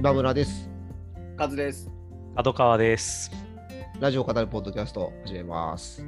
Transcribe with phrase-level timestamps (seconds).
[0.00, 0.70] 今村です。
[1.36, 1.90] カズです。
[2.34, 3.30] 角川です。
[4.00, 6.00] ラジオを語るポッドキャスト始めます。
[6.00, 6.06] は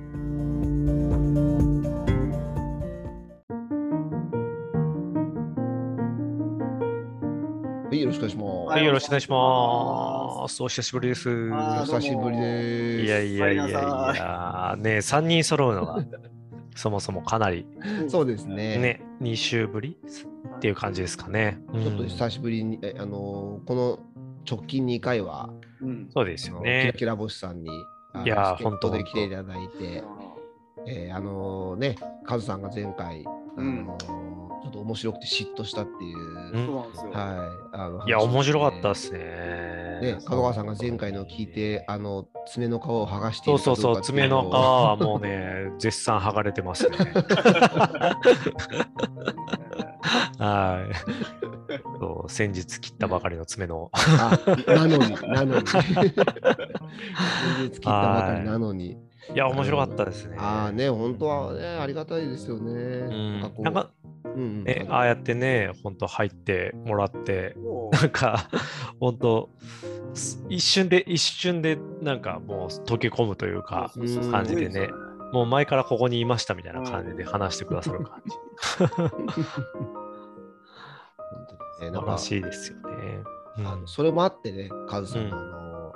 [7.92, 8.68] い、よろしくお願いします。
[8.70, 10.62] はい、よろしくお願いします。
[10.62, 11.29] お久しぶりです。
[11.52, 13.04] あおー久しぶりです。
[13.04, 16.02] いやいやいやいや、ね3人揃うのが
[16.74, 17.66] そもそもかなり
[18.09, 18.79] そうですね。
[18.79, 19.98] ね、2週ぶり？
[20.62, 21.58] っていう感じですかね。
[21.74, 23.98] ちょっとうん久しぶりに、えあのーこの
[24.48, 25.50] 直近2回は、
[25.80, 26.09] うん。
[26.14, 26.98] そうですよねキラ。
[27.00, 27.70] キラ星さんに、
[28.24, 30.04] いやー助っ人で来ていただいて、
[30.87, 33.24] えーあのーね、カズさんが前回、
[33.56, 34.23] あのー
[34.62, 37.10] ちょっと面白くて嫉妬したっていう、うんそうなんですよ。
[37.10, 37.18] は
[37.73, 39.18] い、あのいや、面白かったっですね。
[40.01, 46.96] ね、角川さんが前回の聞いて、あの爪の皮を剥がしていそうそうそう、爪の皮はもうね、絶賛剥がれてますね。
[50.38, 50.95] はい。
[52.01, 53.91] そう先日切ったばかりの爪の。
[53.93, 55.65] あなのに、なのに。
[55.65, 58.99] 全然切ったばかりなのに。
[59.35, 60.37] いや、面白かったですね。
[60.38, 62.73] ああね、本当はね、ありがたいですよね。
[62.73, 68.48] うんなんかこうなんね、ああやってね、本当入ってもらって、もなんか、
[68.98, 69.50] 本当
[70.48, 73.93] 一瞬で、一瞬で、なんかもう溶け込むというか、
[74.31, 74.88] 感じでね
[75.32, 78.37] もう前からここにいましたみたいな感じで話してくださる感じ。
[81.83, 83.22] ね、なん素晴からしいですよね。
[83.59, 85.93] うんあのそれもあってね、カズさんのうんあの、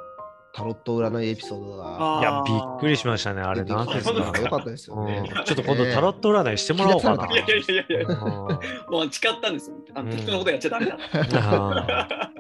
[0.53, 3.41] タロット占いエピソードがあいや、びっくりしましたね。
[3.41, 5.25] あれ、なんですかのが良かったですよね。
[5.35, 7.27] うんちょっと今度タロット占いしてもらおうかな。
[7.33, 9.77] いやいやいやいやもう誓ったんですよ。
[9.95, 10.99] あうんの適当なことやっちゃダメだ。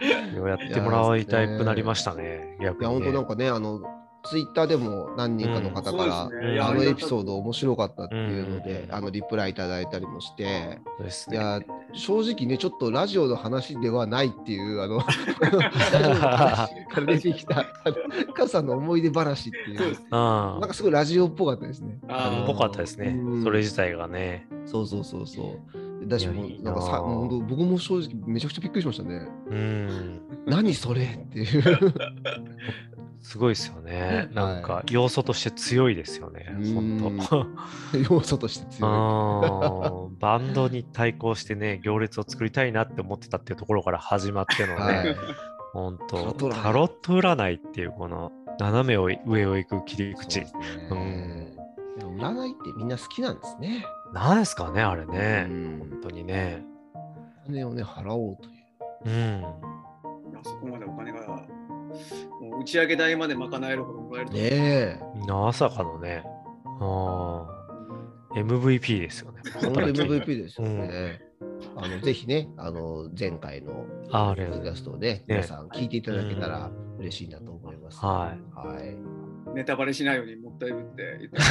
[0.00, 2.56] やってもらいたくなりましたね。
[2.60, 2.90] 逆いや。
[2.90, 3.80] 本当なんかね、あの、
[4.28, 10.82] ツイッターでも何人かの方から、そうですねあのエピソード面白かったっていうので、うんあのリプライいただいたりもして、ね。
[11.30, 11.60] いや、
[11.92, 15.06] 正直ね、ちょっとラジオの話ではないっていう、あの、か
[17.00, 21.98] ら出てきた、あのカズさんの思い出話っていう、そうなんかすごいラジオっぽかったですね。
[22.08, 23.42] あーぽかったですねうん。
[23.42, 24.46] それ自体がね。
[24.66, 25.58] そうそうそうそう。
[26.06, 29.26] だしもななんかさ、もう僕も正直めちゃくちゃびっくりしましたね。
[29.50, 30.20] うん。
[30.46, 31.62] 何それっていう。
[33.28, 34.26] すごいですよね。
[34.32, 36.46] いなんか要素として強いですよね。
[36.50, 37.46] うん本
[37.92, 37.98] 当。
[38.14, 40.10] 要素として強い。
[40.10, 45.16] うんバンドに対抗してね、行列を作りたいなって思ってたっていうところから始まってのね、はい
[45.74, 50.46] 本当タロット占いタロット占いっていうこの斜めを上を行く切り口。
[50.46, 51.54] そうね
[51.98, 53.84] でも占いってみんな好きなんですね。
[54.14, 55.42] なんですかね、あれうね。
[55.42, 56.64] ん本当にね。
[57.44, 58.54] お金をね、払おうという。
[59.04, 59.44] うん。
[59.44, 61.18] あそこまでお金が、
[62.60, 64.36] 打ち上げ代まで賄えるほどもらえると。
[64.36, 65.00] ねえ。
[65.28, 66.24] まさかのね。
[66.80, 67.58] あー
[68.44, 69.40] MVP ですよね。
[69.54, 71.20] 本当に働き MVP ですよね。
[71.76, 77.98] あのぜひね、あの前回のああポッドキれャストをね、皆さん聞いていただけたら嬉しいなと思います。
[78.04, 78.66] はい。
[78.68, 78.96] はい。
[79.54, 81.38] ネタバレしないようにもったいぶって言って。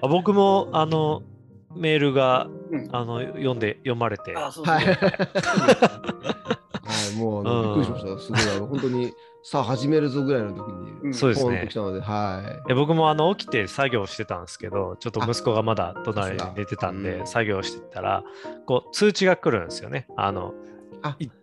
[0.00, 1.22] あ僕もあの
[1.74, 4.86] メールがうんあの読んで読まれて、あ、そうそうはい。
[6.86, 8.36] はい、もうあのうんびっくりしました。
[8.38, 11.74] すごい、あの本当に さあ始めるぞぐらいの時うんに、そうですね来。
[11.74, 12.68] たので、はい。
[12.68, 18.24] で僕もあの起きて作業してたんですけど、ちょっと息子がまだ隣に寝てたんで、うん作業してたら、
[18.66, 20.06] こう通知が来るんですよね。
[20.16, 20.54] あの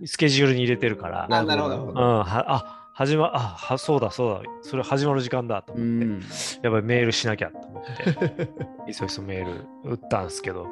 [0.05, 1.27] スケジュールに入れてるから。
[1.27, 6.21] なるほどうん、はあ始まあはそうだそうだ、それ始まる時間だとう思って、ん。
[6.61, 8.49] やっぱりメールしなきゃと思って、
[8.87, 10.67] いそいそメール打ったんですけど、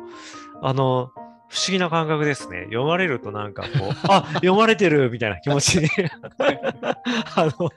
[0.61, 1.11] あの、
[1.51, 2.62] 不思議な感覚ですね。
[2.67, 5.89] 読まれるとなんかこう、あ読まれてるみたいな気持ちに
[7.35, 7.69] あの、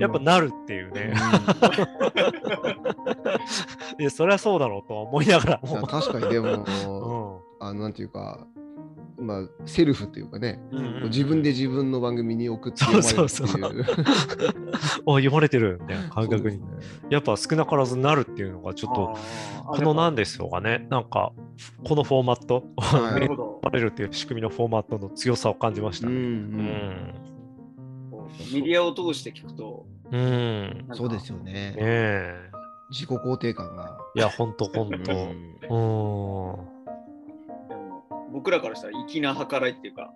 [0.00, 1.14] やっぱなるっていうね。
[4.00, 5.86] いや、そりゃそうだろうとは思いながらも。
[5.86, 8.44] 確かにでも、うんあのなんていうか、
[9.20, 13.84] まあ、セルフというかね、うんうん自分で自分の番組に送って読まれるってそうそういう。
[15.06, 16.64] お読まれてるみたいな感覚に、ね
[17.08, 19.16] やっぱ少なからずなるっていうのがちょっと、
[19.66, 21.32] このなんでしょうかね、なんか、
[21.84, 23.42] このフォーマット、はいなるほど。
[23.58, 26.62] 読まれるっていう仕組みのフォーマットの強さを感じましたうんうね。
[26.64, 27.14] ん
[28.10, 30.88] こうメディアを通して聞くと、うん。
[30.92, 31.74] そうですよねね。
[31.78, 32.50] え。
[32.90, 33.98] 自己肯定感が。
[34.14, 35.12] いや、ほんとほんと。
[35.70, 36.77] うん
[38.32, 40.12] 僕らからしたら粋な計らいっていうか、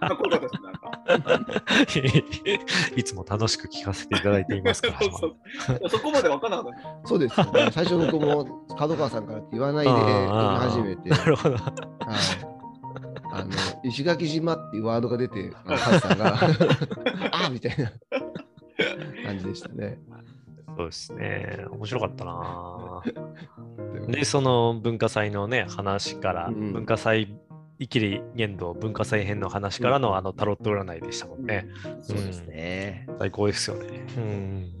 [0.00, 0.90] かっこよかったです、なんか。
[2.96, 4.98] いつも楽しく聞かせていただいていますから。
[5.10, 6.72] そうそこまで分からなかっ
[7.02, 7.08] た。
[7.08, 7.70] そうですよね。
[7.72, 9.90] 最初僕も角川さんからって言わないで
[10.70, 11.56] 始めて、なるほど。
[11.56, 11.66] はい、
[13.32, 13.50] あの
[13.84, 16.38] 石垣島っていうワードが出て、あのさんが
[17.32, 17.92] あみたいな
[19.24, 19.98] 感じでしたね。
[20.76, 21.64] そうですね。
[21.70, 24.10] 面白かったなぁ。
[24.10, 27.34] でその文化祭のね、話から、うん文化祭、
[27.78, 31.66] イキリ言動文化祭編の話からの、あのタロット占いでしたもんね。
[32.02, 33.06] そうですね。
[33.18, 34.06] 最高ですよね。
[34.16, 34.72] うん。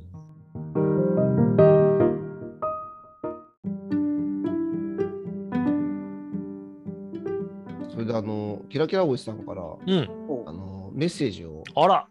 [7.90, 10.08] それであの、キラキラ星さんからうん。
[10.46, 12.06] あのメッセージをあら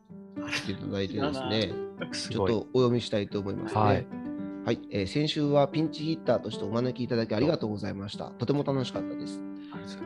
[0.68, 1.89] いただいてですね。
[2.12, 3.82] ちょっとお読みしたいと思いますね。
[3.82, 4.06] ははい
[4.76, 4.80] い。
[4.92, 8.26] えー先週はピンチヒッターとしてお招きいただきありがとうございました。
[8.32, 9.42] とても楽しかったです。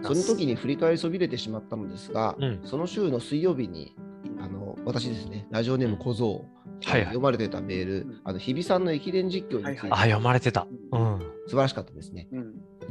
[0.01, 3.95] その時に振り返りそびれてしまったのですが、うんその週の水曜日に、
[4.39, 6.45] あの私ですね、ラジオネーム小僧、
[6.85, 10.67] はいはい読まれてたメール、んあの日比さんの駅伝実況について、はいあ、読まれてた。
[10.91, 11.19] うん。
[11.47, 12.27] 素晴らしかったですね。
[12.31, 12.42] うん。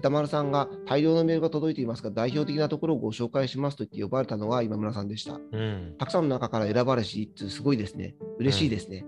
[0.02, 5.34] 歌丸さんが大量のメールが届いていますが、代表的なところをご紹介しますと言って呼ばれたのは今村さんでした。
[5.34, 5.94] うん。
[5.96, 8.16] たくさんの中から選ばれしすごいですね。
[8.40, 9.06] 嬉しいですね。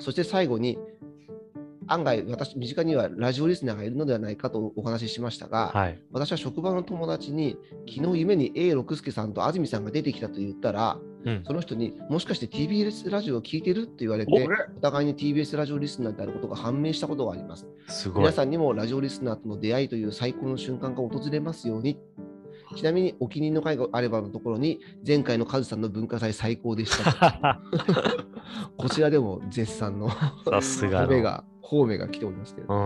[0.00, 0.78] そして最後に、
[1.86, 6.00] 案外、私、身近にはラジオリスナーがいるのではないかとお話ししましたが、はい。
[6.10, 7.56] 私は職場の友達に、
[7.88, 11.44] 昨日夢に A 六輔さんと安住さんが出てきたと言ったら、うん。
[11.46, 17.66] その人にもしかして TBS ラジオを聞いてるって言われおて、お互いに TBS ラジオリスナーであることが判明したことがあります。
[17.88, 18.32] すごい皆。
[18.32, 21.98] さんにもラジオリスナーとの出会いという最高の瞬間が訪れますように。
[22.76, 28.26] ちなみにお気に入りの回があればのところに、前回のカズさんの文化祭最高でしたと。
[28.76, 31.08] こちらでも絶賛のさすがの。
[31.08, 32.72] 褒めが、褒めが来ておりますけど。
[32.72, 32.76] う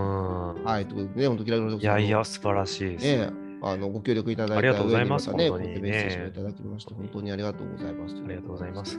[0.61, 0.65] ん。
[0.65, 3.05] はい、ということでね、本当、キラキラいやいや、素晴らしいです。
[3.05, 3.31] ね、
[3.69, 5.31] あのご協力いただいたありがとうございます。
[5.31, 5.73] 上に本当にね。
[5.73, 8.15] またね、こうやってメッセージをいただきまして、本当にありがとうございます。
[8.15, 8.99] ありがとうございます。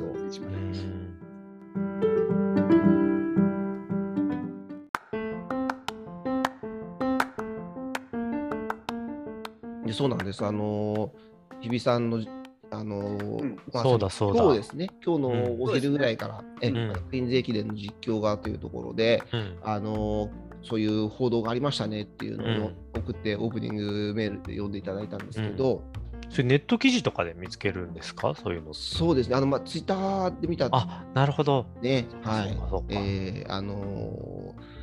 [9.97, 10.45] そうなんです。
[10.45, 12.23] あのー、日比さんの、
[12.69, 13.55] あのーうん。
[13.73, 14.43] まあそうだそうだ。
[14.43, 16.93] 今日ですね、今日のお昼ぐらいから、え、うん。
[17.09, 19.57] クイーンズ駅伝の実況がというところで、うん。
[19.63, 22.75] あのーそういう報道がありましたねっていうのをうん。
[22.95, 25.81] 送って、オープニングメールで読んでいただいたんですけど、
[26.29, 28.33] それネット記事とかで見つけるんですか？
[28.35, 28.73] そういうの。
[28.73, 31.65] そうですね、あのまあ、ツイッターで見たあ、なるほど。
[31.81, 32.57] ね、はい。
[32.89, 34.77] えーあのー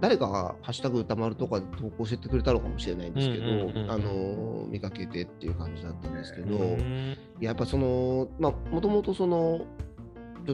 [0.00, 3.90] 誰かがハッシュタグ歌丸とかで投稿してくれたのかもしれないんですけど、うんうんうんうん。
[3.90, 7.18] あのー見かけてっていう感じだったんですけど、うん。
[7.38, 9.60] やっぱその、まあ、もともとその、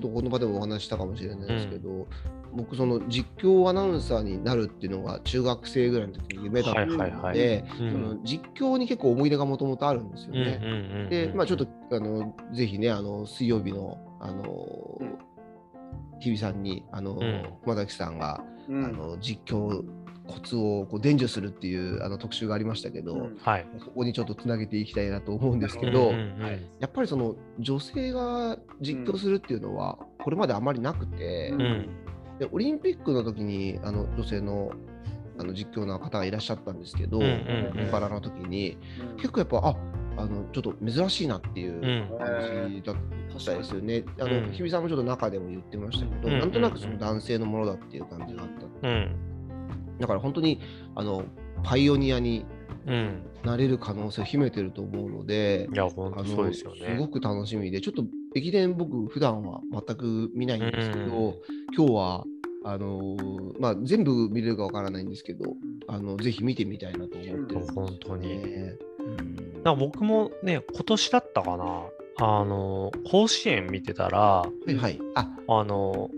[0.00, 2.06] ちょっとこの場でもお話ししたかもしれないですけど、
[2.52, 10.60] 僕、その実況アナウンサーになるっていうのが中学生ぐらいの時に夢だったので、はいはいはいうんその実況に結構思い出がもともとあるんですようんうんね。
[10.62, 10.70] うん
[11.02, 11.08] うん。
[11.08, 15.18] で、まあ、ちょっとあのぜひね、あの水曜日のあの、うん
[16.18, 17.58] 日比さんにあの、ん。
[17.62, 18.84] 熊崎さんが、うん。
[18.84, 19.82] あの実況
[20.26, 23.38] コツをこう伝授するっていうあの特集がありましたけど、うん。
[23.40, 23.66] はい。
[23.84, 31.62] ここにちょっとつなげていきたいなと思うんですけど、うんうんうんはいやっぱりその女性が実況するっていうのは、これまであまりなくて、うん。
[31.62, 31.88] うん
[32.38, 34.70] でオリンピックの時にあの女性の
[35.38, 37.90] あの実況の方がいらっしゃったんですけど、うんうんうん。
[37.90, 38.78] パラの時に、
[39.12, 39.16] うん。
[39.16, 39.76] 結構やっぱ、あ
[40.18, 42.18] あのちょっと珍しいなっていううん。
[42.18, 42.96] 感じだっ
[43.44, 44.04] たですよね。
[44.18, 44.46] あうん。
[44.46, 46.40] の日比さんもちょっと中でも言ってましたけど、うん。
[46.40, 48.48] なんとなくその男性のものだっていう感じがあっ
[48.80, 48.88] た。
[48.88, 49.16] うん。
[49.98, 50.60] だから本当に
[50.94, 51.24] あの
[51.62, 52.44] パイオニアに
[52.86, 53.22] うん。
[53.44, 56.96] なれる可能性を秘めてると思うので、いや、本当そうですよね。
[56.98, 58.04] ごく楽しみで、ちょっと
[58.34, 61.34] 駅伝僕普段は全く見ないんですけど、うん
[61.76, 62.24] 今日は
[62.64, 65.54] あのーまあ、全部見れるかわからないんですけど、
[65.86, 67.66] あのぜひ見てみたいなと思ってるね。
[67.72, 71.82] 本当にうんな僕もね、今年だったかな、
[72.18, 74.98] あの、甲子園見てたら、はいはい。
[75.14, 76.10] ああの、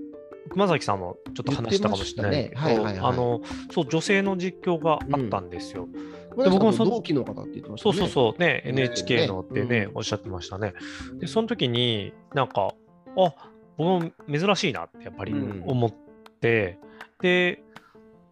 [0.49, 2.51] 熊崎さんもちょっと話したかもしれないね。
[2.55, 2.99] はいはいはい。
[2.99, 3.41] あの、
[3.71, 5.89] そう、女性の実況があったんですよ。
[6.37, 7.97] で僕もそ僕もそのの同期の方って言ってましたね。
[7.97, 9.97] そうそうそう、ね、ね NHK のってね、うん。
[9.97, 10.75] おっしゃってましたね。
[11.19, 12.75] で、その時に、なんか、
[13.17, 13.35] あ
[13.77, 15.63] 僕も珍しいなってやっぱりうん。
[15.67, 15.95] 思っ
[16.41, 16.79] て、
[17.21, 17.63] で、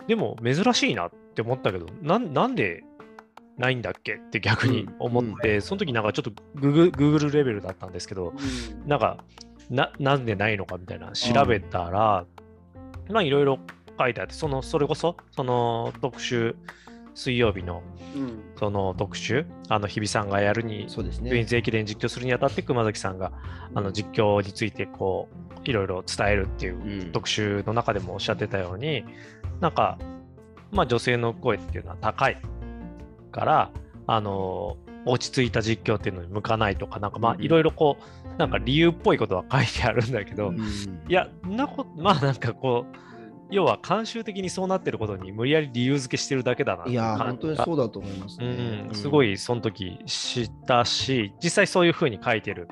[0.07, 2.85] でも珍しいなって思ったけど、なんなんで
[3.59, 8.35] ないんだっけって逆に思って、その時なんかちょっとググ Google レベルだったんですけど、
[8.83, 8.89] うん。
[8.89, 9.19] なんか、
[9.71, 12.25] な、なんでないのかみたいな調べたら、
[13.11, 13.59] まあいろいろ
[13.99, 16.57] 書いてあって、その、それこそ、その特集、
[17.15, 17.83] 水曜日の
[18.15, 18.43] うん。
[18.59, 21.31] その特集、あの日比さんがやるに、そうですね。
[21.31, 23.33] クイーンズ駅伝実況するにあたって、熊崎さんが
[23.75, 27.13] あの実況についてこういろいろ伝えるっていううん。
[27.13, 29.05] 特集の中でもおっしゃってたように、
[29.61, 29.99] なんか、
[30.73, 32.37] まあ、女性の声っていうのは高い
[33.33, 33.71] から、
[34.07, 37.43] あの落ち着いた実況っていうのに向かないとか、なんかまあうん。
[37.43, 40.59] いろいろこう、なんか理由っぽいことは書いてあるんだけど、うん。
[41.09, 42.97] いや、んなこと、まあなんかこう、
[43.51, 48.89] 要は慣習的にそうなってることに無理やり理由付けしてるだけだないや本当にがそうだと思いますうね。
[48.91, 52.69] ん、すごいその時知ったし、実際そういうふうに書いてる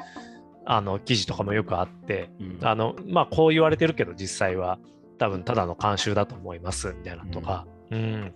[0.66, 4.78] あの記事とかもよくあって、うん、あのまあこう言われてるけど実際は
[5.18, 8.34] 多分ただの慣習だと思いますみたいなとか、うん。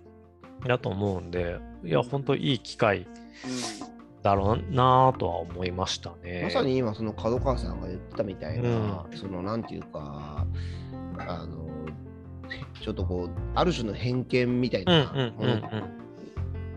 [0.65, 3.07] だと思うんで、いや、本当いい機会
[4.21, 6.41] だろうなとは思いましたね。
[6.43, 10.45] まさに今、その角川さんが言ってたみたいな、うそのなんていうか、
[11.17, 11.69] あの、
[12.81, 15.69] ちょっとこう、ある種の偏見みたいうんうんな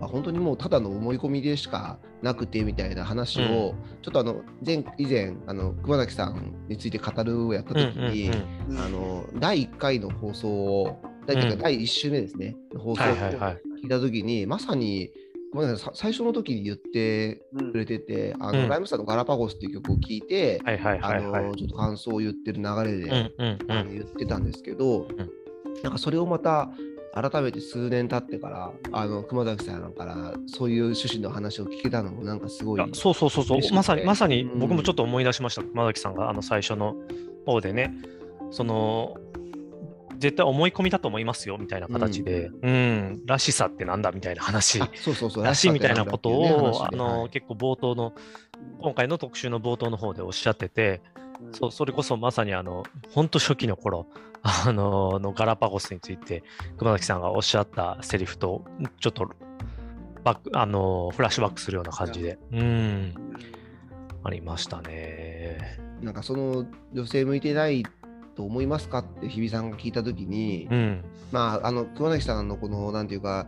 [0.01, 7.93] まあ本当にもうただの思い込みでしかなくてみたいな話を、ちょっとあの前以前あの熊崎さんについて語るをやったうん。
[7.93, 8.35] 時に、うん
[8.71, 13.07] うんうんあの第1回の放送を第1回うん第1週目ですね、放送を。
[13.07, 15.11] 聞いた時に、まさに
[15.53, 18.69] 熊崎さんさ最初の時に言ってくれてて、あのうん。
[18.69, 21.45] ライムスターのガラパゴスっていう曲を聞いて、はいはいあはいはい。
[21.45, 23.93] のちょっと感想を言ってる流れで、うんうんうあのん。
[23.93, 25.07] 言ってたんですけど、
[25.83, 26.71] なんかそれをまた
[27.15, 33.61] 改めて数年経ってからあの熊崎さんからそういう趣旨の話を聞けたのもなんかすごいいやそうそうそうそう。
[33.75, 34.59] まさにまさにうん。
[34.59, 36.97] 僕もちょっと思い出しました、熊崎さんがあの最初の
[37.45, 37.95] 方でね。
[38.51, 39.17] その
[40.23, 43.23] 絶対思い込みだと思いますよみたいな形で、うん。
[43.27, 44.81] らしさってなんだみたいな話。
[44.81, 45.45] あそうそうそう。
[45.45, 47.31] らしいみたいなことを、あのはい。
[47.31, 48.15] 結構冒頭の
[48.81, 51.03] 今回の特集の冒頭の方でおっしゃってて、
[51.51, 54.07] そうそれこそまさにあの本当初期の頃
[54.45, 56.45] あののガラパゴスについて
[56.79, 58.65] 熊崎さんがおっしゃったセリフと
[59.01, 59.29] ちょっと
[60.23, 63.15] バックあのフラッシュバックするような感じで、うん、
[64.23, 65.81] ありましたね。
[66.01, 67.85] なんかその女性向いてない
[68.43, 73.47] と思いますかって日比さんが聞いたときに、うん、まああの熊崎さんのこのなんていうか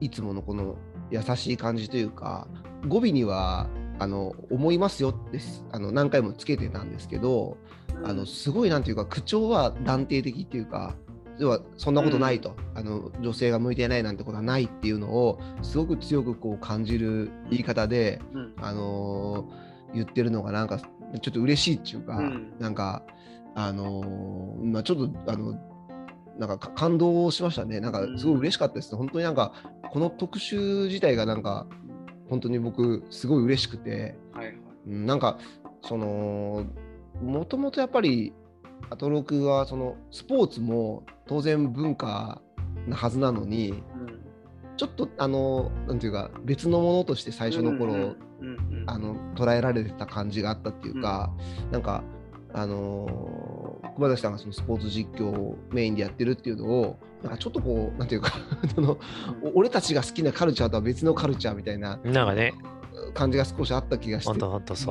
[0.00, 0.76] いつものこの
[1.10, 2.48] 優しい感じというか
[2.88, 3.68] 語尾には
[3.98, 5.38] あの思いますよって
[5.72, 7.58] あの何回もつけてたんですけど、
[8.02, 10.94] あのすごいなんていうか口調は断定的っていうか
[11.38, 18.54] 要はそんなことないと、あの女性が向いてないなんてことはないっていうのをすごく強くこう感じる言い方で、うん。
[18.62, 22.52] あのー言ってるのがなんかちょっと嬉しいっていうか、うん。
[22.58, 23.02] なんか
[23.54, 25.58] あのーまあ、ちょっとあの
[26.38, 27.80] なんかか感動しましたね。
[27.80, 29.52] なんかすごい嬉しかったです、本当になんか
[29.90, 31.66] この特集自体がなんか
[32.28, 34.16] 本当に僕すごい嬉しくて。
[34.32, 34.54] はい
[34.86, 35.38] なんか
[35.82, 36.64] その
[37.22, 38.32] もともとやっぱり
[38.88, 42.40] アトロクはそのスポーツも当然文化
[42.86, 43.82] なはずなのに
[44.76, 48.20] ちょっとあのなんていうか別のものとして最初の頃、うんうんうん
[48.86, 51.30] あの捉えられてた感じがあったっていうか、
[51.70, 52.02] なんか
[52.52, 53.60] あのー
[53.96, 58.32] 熊崎さんがそのスポーツ実況をメインでやってるっていうのをなんかちょっとこうなんていうか
[58.74, 58.98] その
[59.42, 62.54] お俺たちが好きなカルチャーとは別のカルチャーみたいななんかね、
[63.14, 64.32] 感じが少しあった気がして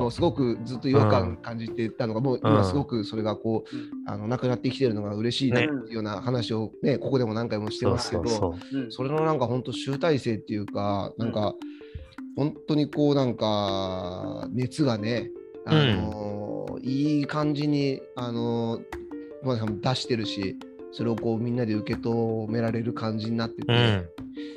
[0.02, 0.10] もう。
[0.10, 8.56] すごくずっと違和感感じてたのが、もう今すごくそれがこう、うんあのなくなってきてるのが嬉しいなっていうような話をね、ここでも何回もしてますけど、
[8.90, 11.54] それのなんか本当集大成っていうか、なんか
[12.36, 15.30] 本当にこうなんか熱がね、
[15.66, 16.39] あのー
[16.82, 19.00] いい感じに、あのー
[19.40, 20.56] 熊崎さんも出してるし、
[20.92, 24.08] それをこうみんなで受け止められる感じになってて、うん、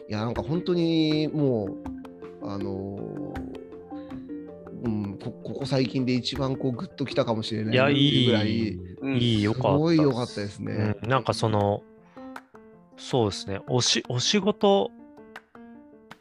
[0.10, 1.78] いや、なんか本当にも
[2.42, 3.34] う、あのー
[4.84, 9.16] うん、こここ最近で一番こうグッときたかもしれないいや、いい、ぐらい、うん。
[9.16, 9.70] いい、よかった。
[9.70, 10.96] すごい良かったですね。
[11.02, 11.84] うん、なんかその、
[12.98, 14.92] そうですね、おしお仕事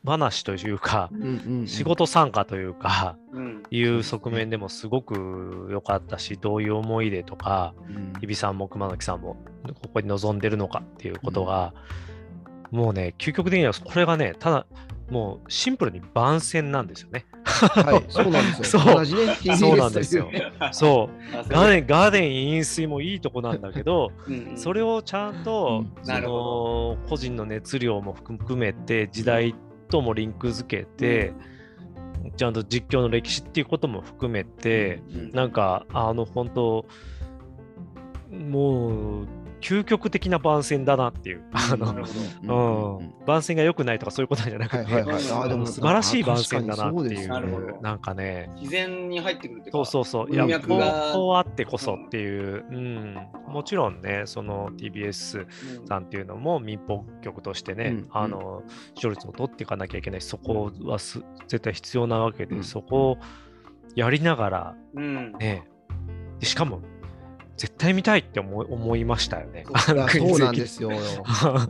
[0.05, 1.67] 話というか、うんうんうん。
[1.67, 8.12] 仕事参加というか、うんいう側面でもすごく良かったし、どういう思い出とか、うん。
[8.21, 9.37] 日比さんも熊崎さんも
[9.83, 11.73] ここに臨んでるのかっていうことが、
[12.71, 14.67] もうね、究極的にはこれがね、ただ、
[15.11, 17.25] もうシンプルに番宣なんですよね。
[17.45, 18.83] はい、そうなんですよ。
[18.83, 18.95] そう。
[18.95, 20.29] 同じね、そうなんですよ。
[20.31, 20.75] TBS という。
[20.75, 24.59] そう、あガーデン、ガーデン飲水もいいとこなんだけど、うんうん。
[24.59, 26.05] それをちゃんと、うん。
[26.05, 29.55] その個人の熱量も含めて時代
[29.88, 31.33] ともリンク付けて、
[32.37, 36.87] ちゃんと実況の歴史っていうことも含めて、うんなんかあの本当
[38.31, 39.27] もう
[39.62, 44.85] 究極的な番宣だなっていう、あの番宣が良くないとかそういうことじゃなくて、
[45.66, 47.81] 素晴らしい番宣だなっていう。
[47.81, 48.50] なんかね。
[48.57, 50.31] 自然に入ってくるってそうそうそう。
[50.31, 53.16] いや文こう脈がこうあってこそっていう、うん、
[53.47, 55.47] もちろんねその TBS
[55.81, 55.87] うん。
[55.87, 58.62] さんっていうのも民放局としてね、うんあの
[58.95, 60.21] 視聴率を取っていかなきゃいけない。
[60.21, 62.64] しそこはす絶対必要なわけで、うん。
[62.64, 63.19] そこを
[63.95, 65.33] やりながらうん。
[65.38, 65.69] ね。
[66.40, 66.81] でしかも
[67.57, 69.65] 絶対見たいって思い思いましたよね。
[69.87, 70.91] そうなんですよ。
[71.45, 71.69] あ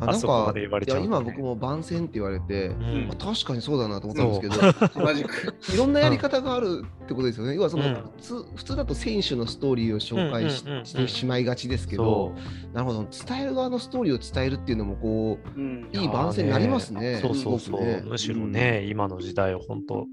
[0.00, 1.08] あそこまで言われちゃうとね。
[1.08, 3.08] いや今僕も番宣って言われて、うん。
[3.08, 7.54] まあ確かにそうだなと思ったんですけど、同じくいろんなやり方があるってことですよね。
[7.54, 7.94] 要はその、うん。
[7.94, 13.06] 普通普通だと選手のストーリーを紹介し,、してしまいがちですけどそ、なるほど。
[13.10, 15.88] 伝える側のストーリーを伝えるっていうのもこううん。
[15.92, 17.18] いい番宣になりますね。
[17.22, 18.02] そうそうそう、ね。
[18.04, 20.06] むしろね、今の時代を本当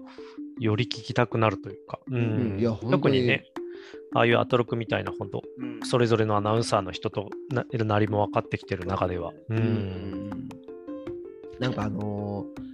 [0.59, 2.15] より聞きたくなるというか、うん。
[2.15, 2.59] うん。
[2.59, 2.91] いや本当に。
[2.91, 3.43] 特にね
[4.13, 5.79] ああいうアトロクみたいな本当うん。
[5.83, 9.59] それぞれのアナウンサーの人とななりも分かってきてる中では、ううん。
[9.59, 10.29] ん。
[11.59, 12.69] なんかあのー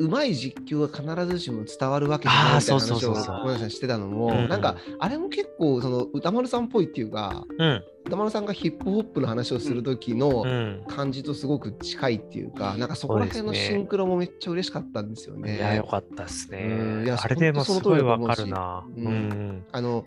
[0.00, 3.38] うまい実況が必ずしも伝わるわけじゃないみたいな話をそうそうそうそう。
[3.40, 4.48] ごめんなさいしてたのも、うん。
[4.48, 7.84] なんかあれも結構その歌丸さんっぽいっていうかうん。
[8.06, 10.84] 歌丸さんがヒップホップの話をする時のうん。
[10.86, 15.56] 感じとすごく近いっていうか、なんかそこら辺のシンクロもめっちゃ嬉しかったんですよね。
[15.56, 17.04] いや、よかったですうん。
[17.04, 17.14] いや。
[17.16, 18.86] ねあれでもすごいわかるな。
[18.96, 19.64] うん。
[19.72, 20.04] あの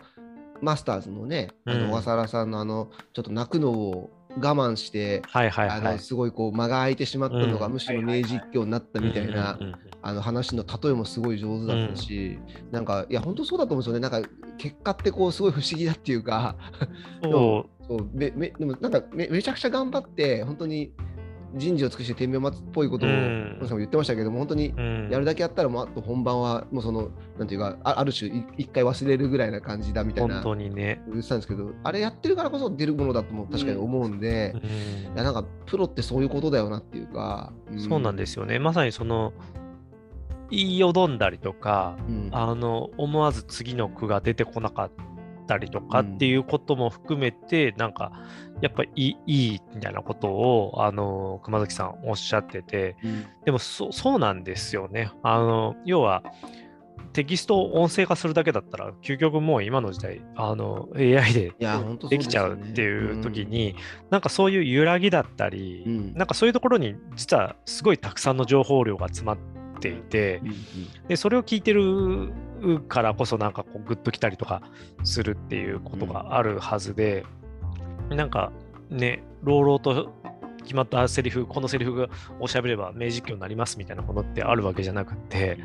[0.62, 1.82] マスターズのね、あうん。
[1.82, 5.82] の小笠原さんのあのちょっと泣くのを我慢して、はいはいあはい。
[5.96, 7.74] のすごいこう間が空いてしまったのがうん。
[7.74, 12.40] むしろ名実況になったみたいなうんうんうんあの話の例えもすごい上手だったし、
[12.72, 14.00] なんかいや本当そうだと思うんですよね。
[14.00, 14.28] なんか
[14.58, 16.56] 結果ってこうすごい不思議だっていうか。
[17.24, 20.92] そ そうめめでもなんかめめちゃくちゃ頑張って本当に
[21.56, 24.76] 人事を尽くして天命を待つっぽいことをうんも言ってましたけども本当にう。
[24.78, 31.02] うんやるだけやったらもうあと本番はもうそのなんていうかあある種い一回忘れるぐらいな感じだみたいな本当にね。
[31.08, 34.62] 言ってたんですけどあれやってるからこそ出るものだとも確かに思うんで、うん
[35.14, 38.60] いやなんかプロってそういうことだよなっていうか、そうなんですすよね。
[38.60, 39.34] まさにその、
[40.50, 44.92] 言いよどんだりとか、うんあの思わず次の句が出てこなかっ
[45.46, 48.12] たりとかっていうことも含めて、なんか
[48.62, 53.26] やっぱりいいいいみたいなことをあの熊崎さんおっしゃっててうん。
[53.46, 55.12] でもそそうなんですよね。
[55.24, 56.24] あの要は
[57.14, 61.52] テキストを音声化するだけだったら究極もう今の時代あの AI で
[62.10, 63.76] できちゃうっていう時に、
[64.10, 66.14] なんかそういう揺らぎだったり、うん。
[66.14, 70.56] なんかそういうところに実はすごいたくさんの情報量が詰まっていて、うんうん。
[71.08, 72.32] でそれを聞いてる
[72.88, 74.62] からこそなんかこうグッときたりとか
[75.04, 77.26] するっていうことがあるはずで、
[78.10, 78.52] なんか
[78.90, 80.14] ね朗々と
[80.64, 82.08] 決まったセリフこのセリフが
[82.40, 85.58] おしゃべれば名実況になりますみたいなものってあるわけじゃなくて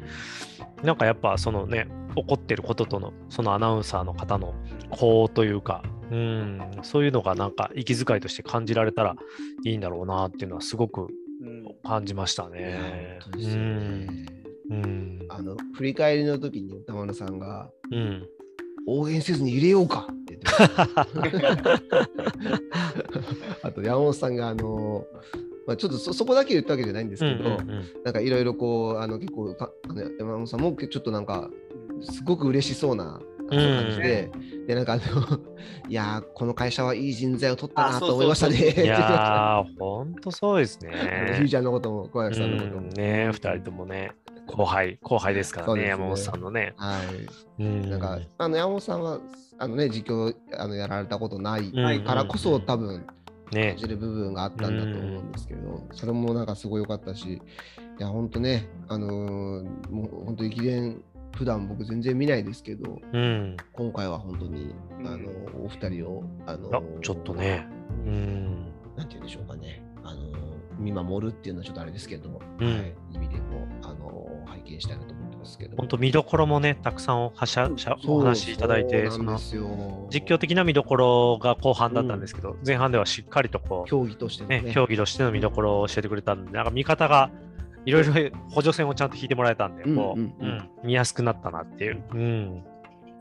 [0.82, 4.54] なんかやっぱそのね起こってることとのそのアナウンサーの方の
[4.90, 9.16] こうというかうんそういうのがなんか息遣いとして感じられたら
[9.64, 11.08] いいんだろうなっていうのはすごくうん
[11.84, 13.18] 感じましたね。
[15.28, 18.26] あの振り返りの時に歌丸さんがうん。
[18.86, 21.46] 応援せずに入れようかって言って。
[23.62, 25.04] あと山本さんがあの、
[25.66, 27.58] まあ、ちょっとそそこだけ言ったわけじゃないんですけど、
[28.04, 31.50] なんかいろいろこうあの結構かあの山本さんもちょっとなんか
[32.02, 34.30] すごく嬉しそうな感じで、
[34.66, 35.02] でなんかあの
[35.88, 38.56] いやーこの会社はいい人材を取ったなと思いましたね。
[38.56, 41.48] って い言ってましたやー、ほんとそうですね う。
[41.48, 42.80] ちゃんのことも小う林さんのことも。
[42.80, 44.12] ん、ね二人ともね、
[44.46, 46.74] 後輩、後輩ですからね、ね山本さんのね。
[46.76, 46.98] は
[47.58, 47.62] い。
[47.62, 49.20] うん、なんか、あの山本さんは
[49.58, 53.06] あのね実況あのやられたことないうんからこそ、多分
[53.52, 57.40] ね感じる部分があったんだと思うんですけど、それもなんかすごい良かったし、い
[57.98, 61.02] や、本当ね、あのーもう本当駅伝、
[61.34, 63.56] 普段僕全然見ないですけど、うん。
[63.72, 65.30] 今回は本当に、うんあの
[65.64, 67.66] お二人を、あのあちょっとね、
[68.06, 68.72] うん。
[68.96, 70.20] なんて言うんでしょうかね、あの
[70.78, 75.76] 見守るっていうのはちょっとあれですけども、うんはい、意味でも、あの拝見したいなと思ってますけど。
[75.76, 79.38] 本当見どころもね、たくさんおはしゃしゃお話しいただいて、そうの。
[80.10, 87.30] 実況的な見どころが後半だったんですけど、前半ではしっかりとこう、競技としてのねね、競技としての見どころを教えてくれたんで、なんか見方が
[87.86, 88.12] いろいろ
[88.50, 92.02] 補助線をちゃんと引いてもらえたんで、こう、うんうんうんうん見やすくなったなっていう。
[92.12, 92.64] うん。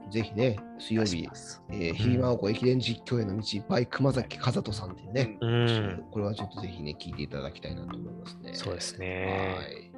[0.10, 1.28] ぜひね、水曜日、
[1.72, 6.04] えー、ひびまおこ駅伝実況への道、バイ熊崎和人さんっていうね、うん。
[6.12, 8.54] これはちょっとぜひね、聞いていただきたいなと思いますね。
[8.54, 9.92] そうですねはい。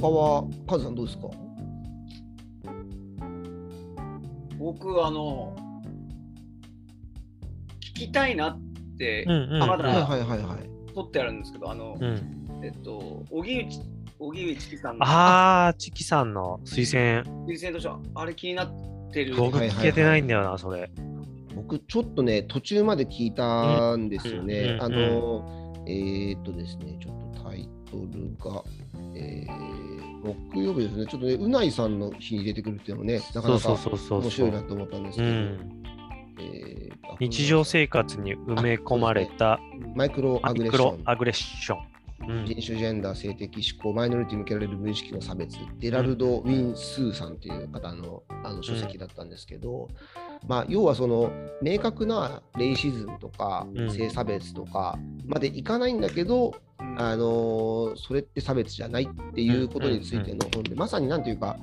[0.00, 1.28] 他は、カズさんどうですか？
[4.58, 5.61] 僕、あの、聞
[8.06, 8.60] きたいなっ
[8.98, 9.58] てうんうん。
[9.60, 10.92] まだはいはいはいはい。
[10.94, 13.80] 取ってあるんですけど、あの、うん、えっと、荻内、
[14.18, 17.46] 荻上チキさんのああ、チキさんの推薦。
[17.46, 19.34] 推薦としては、あれ気になってる。
[19.36, 20.90] 僕はい聞けてないんだよな、それ。
[21.54, 24.78] 僕、ちょっとね、途中まで聞いたんですよね。
[24.80, 28.62] あの、えーっとですね、ちょっとタイトルが、
[29.14, 29.82] えー
[30.22, 35.81] 木曜日ですね、ちょっとね、うないさんの日に出てくるっていうのもね、なかなかそうそうそうそうそう面白いなと思ったんですけど、うん。
[36.38, 39.58] えーあ日常生活に埋め込まれた
[39.94, 40.98] マイクロアグレッション。
[40.98, 41.78] ロアグレッション。
[42.28, 42.46] うん。
[42.46, 49.88] 人種、ジェンダー、性的指向、マイノリティに向けられる無意識の差別、デラルド・ウィン・スーさんという方のあの書籍だったんですけど、
[50.46, 53.90] まあ、要はその明確なレイシズムとかうん。
[53.90, 61.56] 性差別とかまでいかないんだけど、うんあのーそれって差別じゃないっていうことについての本で、まさになんていうか、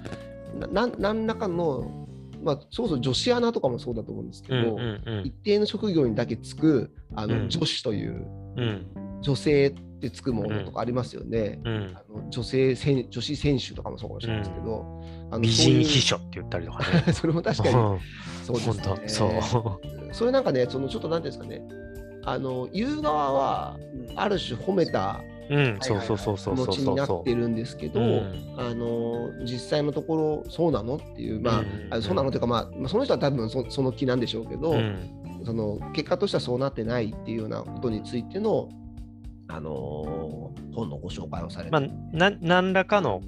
[0.58, 2.08] ななん何らかの、
[2.44, 7.50] まあ、そもそも女子アナとかもそうだと思うんですけど、うんうん一定の職業にだけつくあの、うん。
[7.50, 8.26] 女子という
[8.58, 8.88] うん。
[8.96, 11.60] うん女性ってつくものとかありますよね。
[11.66, 11.94] うん。
[11.94, 14.86] あの女性選女子選手とかもそうかもしれないですけど、
[15.30, 17.04] あの美人秘書って言ったりとかね。
[17.14, 18.00] それも確かにうん。
[18.46, 19.42] そうですね。
[19.44, 20.14] そう。
[20.14, 21.68] それなんかね、そのちょっとなんていうんですかね、
[22.24, 23.78] あの言う側は
[24.16, 25.39] ある種褒めたうん、
[25.82, 27.90] そうそうそうそう気持ちになそうそうそってるんですけう。
[27.90, 28.56] ど、うん。
[28.58, 35.44] あの実際のところそうなのっていう、まあ、うんあそうなのというか、まあ、まあその人は多分そその気なんでしょうけど、うん。
[35.46, 38.70] その結果としてはそうなってないっていうようなことについての、
[39.48, 41.82] あのー本のご紹介をされて、まあ、
[42.14, 43.22] な何らかの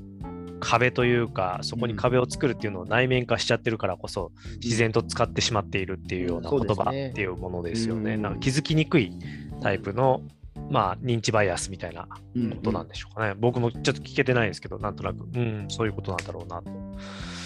[0.59, 4.31] 壁というか、そこに壁を作るっていうのを内面化しちゃってるからこそ、
[4.63, 8.13] 自然と使ってしまっているっていうような言葉っていうものですよね。
[8.13, 8.21] うん。
[8.21, 9.11] なんか気づきにくい
[9.61, 10.21] タイプの、
[10.71, 13.35] まあ、認知バイアスみたいなうんことなんでしょうかね。
[13.37, 16.71] 僕もちょっと聞けてないですけど、なんとなく、うん、そういうことなんだろうなと。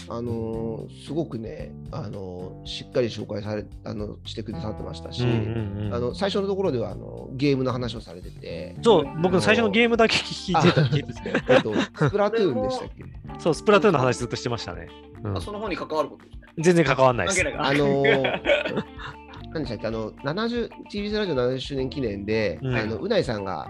[0.08, 13.04] あのーすごくね、あのーしっかり紹介されあのしてくださってましたし、うんうんうんあの最初のところではあのゲームの話をされてて、そう、僕最初のゲームだけ聞いてた聞いてて えっと、スプラトゥーンでしたっけ？
[13.40, 14.88] そう、スプラトゥーンの話ずっとしてましたね。
[15.24, 16.26] うんあその本に関わること。
[16.60, 17.44] 全然関わんないです。
[17.58, 18.42] あのー
[19.56, 22.76] 何でしたっけあの 70TBS ラジオ70周年記念で、うん。
[22.76, 23.70] あのうないさんが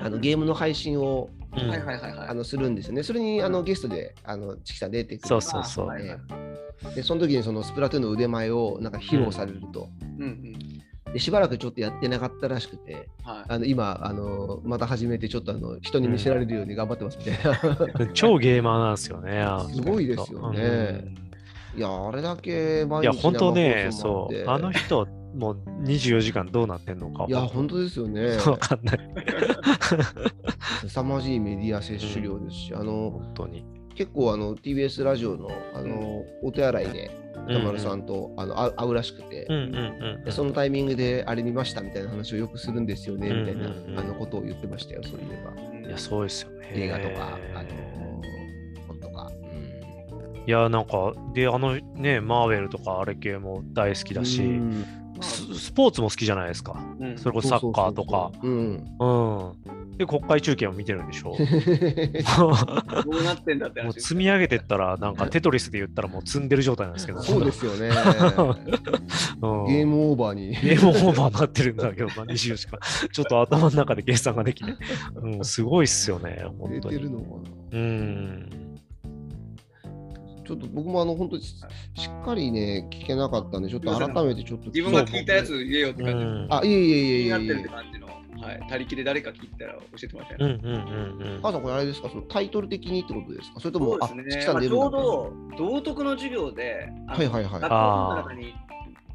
[0.00, 1.68] あのゲームの配信をうん。
[1.68, 2.28] はいはいはいはい。
[2.28, 3.04] あのするんですよね。
[3.04, 6.94] それにあのゲストであのチキさん出てくるそうそうそう。
[6.94, 9.88] でその時にそのスプラトゥーンの腕前をなんか披露されると、
[10.18, 10.22] うん。
[10.24, 11.12] うん。
[11.12, 13.44] でしばらくちょっとやってなかったらしくてはい。
[13.48, 19.46] あの今あのまた始めてちょっとあの人に見せられるように頑張ってますみたいな、 超ゲーマーなんですよね。
[19.72, 21.25] すごいですよね
[21.76, 24.50] いやあれだけ毎日いや、本当ね、そう。
[24.50, 27.26] あの人、もう24時間どうなってんのか。
[27.28, 28.98] いや本当ですよね わかんない。
[30.88, 33.64] 凄まじいメディア摂取量ですし、あの本当に。
[33.94, 37.10] 結構あの TBS ラジオのあのお手洗いで
[37.48, 39.46] 歌丸さんと、あの会うらしくて、
[40.30, 45.88] そのタイミングであれ見ましたみたいな話をよくするんですよね、うんみたいな、うんうんあのことを言ってましたよ、そういえば。
[45.88, 46.72] いや、そうですよね。
[46.74, 47.68] 映画とか、あの。
[50.46, 54.84] いや、なんか、で、あのね、マーベルとかあれ系も大好きだし、うん
[55.20, 56.78] ススポーツも好きじゃないですか。
[57.00, 58.32] うんそれこそサッカーとか。
[59.96, 61.34] で、国会中継も見てるんでしょ。
[61.38, 61.46] うん。
[63.10, 67.22] どうなってんだってもう積み上げてったら、なんかテトリスで言ったらもう積んでる状態なんですけど。
[67.22, 67.88] そうですよね。
[69.40, 70.50] うんゲームオーバーに。
[70.50, 72.78] ゲームオーバーになってるんだけどな、24時間。
[73.10, 74.76] ちょっと頭の中で計算ができない。
[75.14, 76.96] うん、すごいっすよね、本当に。
[76.96, 78.65] 出てるのかなうん。
[80.46, 81.56] ちょっと僕もあの本当にし
[81.94, 84.66] しっかりね、聞けなかったんで、ちょっと改めてちょっと。
[84.66, 86.24] 自分が聞いたやつ言えよってう感じ。
[86.24, 86.46] ん。
[86.50, 88.06] あ、いえいえいえいえいえ気になってるって感じの。
[88.06, 88.60] はい。
[88.68, 90.60] 他力で誰か聞いたら教えてましたよね。
[90.62, 91.40] うんうんうんうん。
[91.42, 93.60] 母さん、これあれですか、そのタイトル的にってことですか？
[93.60, 94.52] それとも、そうですね。
[94.52, 98.54] まあちょうど道徳の授業で、はいはいはい学校の中に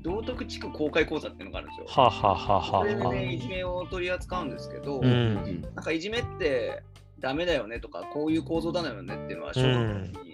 [0.02, 1.86] 道徳地区公開講座っていうのがあるんですよ。
[2.04, 6.82] はあはあはあはそれであはね、いじめを取り扱うんですけど、うんなんかいじめって
[7.20, 10.31] ダメだよねとか、こういう構造だよねっていうのは、小学校に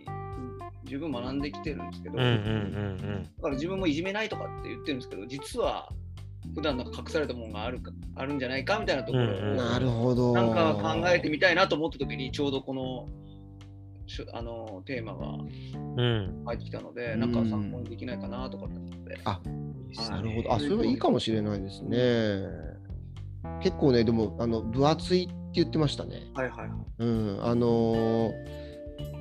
[0.88, 5.90] 十分学んできてるんですけど、だから自分もいじめないとかって言ってるんですけど、実は
[6.56, 10.34] 普段なんか隠されたものがあるかあるんじゃないかみたいなところを、なるほど。
[10.34, 13.08] なんか考えてみたいなと思った時にちょうどこの
[14.34, 15.38] あのテーマが。
[16.46, 19.20] 入ってきたので、うんなんか参考にできないかなとかって思って。
[19.26, 19.42] あ
[20.12, 20.54] なるほど。
[20.54, 22.46] あ、それはいいかもしれないですね。
[23.62, 26.28] 結構ね、でも、あの分厚いって言ってましたね。
[26.34, 26.70] はいはいはい。
[27.00, 28.34] うん、あのー、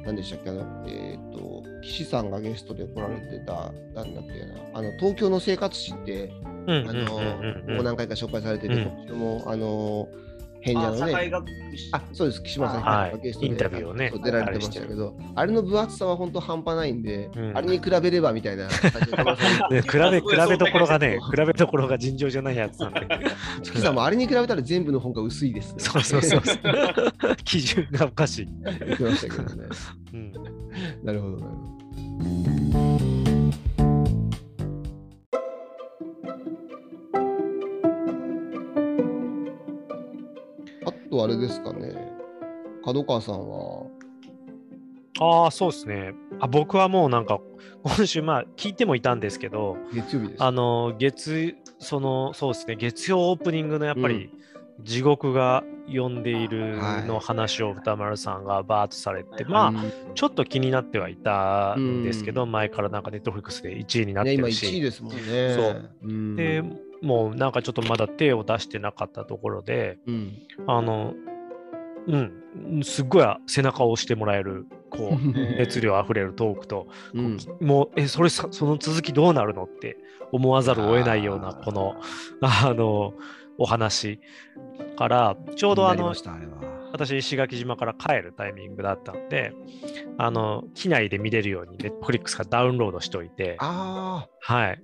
[0.07, 6.33] 何でしたっけ、あの、えっ、と、岸さんがゲストで来られてた、なんだっけな、あの、東京の生活史って、
[6.69, 8.83] うんあのうんもう何回か紹介されてて、うん。
[8.83, 10.26] 今週も、あのー、
[10.61, 11.47] 変者のね、学
[11.93, 18.67] あ、そうです、岸間さんはいがゲストで、インタビューをね出られてましたけど、あれの分厚さは本当半端ないんで、うんあれに比べればみたいな
[19.71, 23.07] ね、比べ、 比べどころがね、比べどころが尋常じゃないやつなんで。
[23.63, 25.81] チキさんもあれに比べたら全部の本が薄いです、ね。
[25.81, 27.37] そうそうそうそう。
[27.45, 28.49] 基準がおかしい。
[28.65, 29.69] 言ってましたけどね。
[30.13, 30.33] うん。
[31.05, 33.26] なるほど、なるほど。
[41.47, 41.95] ですかね。
[42.85, 43.87] 角川さんは？
[45.19, 46.15] ああ、そうですね。
[46.41, 47.41] あ僕はもうなんか、
[47.83, 50.45] 今週、まあ、聞いてもいたんですけど、月曜日です。
[50.45, 54.31] あの、月、その、そうですね、月曜オープニングのやっぱり、
[54.83, 65.55] 地獄が呼んでいるの話を歌丸さんがバーッとされて、まあ、ちょっと気になってはいたんですけど、前からなんかネットフリックスで1位になってね、今る1位し、ですもんね。
[65.55, 66.37] そううん。
[66.37, 66.63] で、
[67.01, 70.35] もうなんかちょっとまだ手を出してなかったところで、うん、
[70.67, 71.15] あの、
[72.07, 72.17] う
[72.79, 77.39] ん、すっごい背中を押してもらえる、こう、 熱量あふれるトークと、うん。
[77.61, 79.97] もう、え、それさ、その続きどうなるのって
[80.33, 81.97] 思わざるを得ないような、この、
[82.41, 83.15] あの、
[83.59, 84.21] お話
[84.97, 86.15] から、ちょうどあの
[86.93, 89.53] 私、石垣島から帰るタイミングだったんで、
[90.19, 94.83] あの、機内で見れるように、ネットフリックスからダウンロードしておいて、あはい。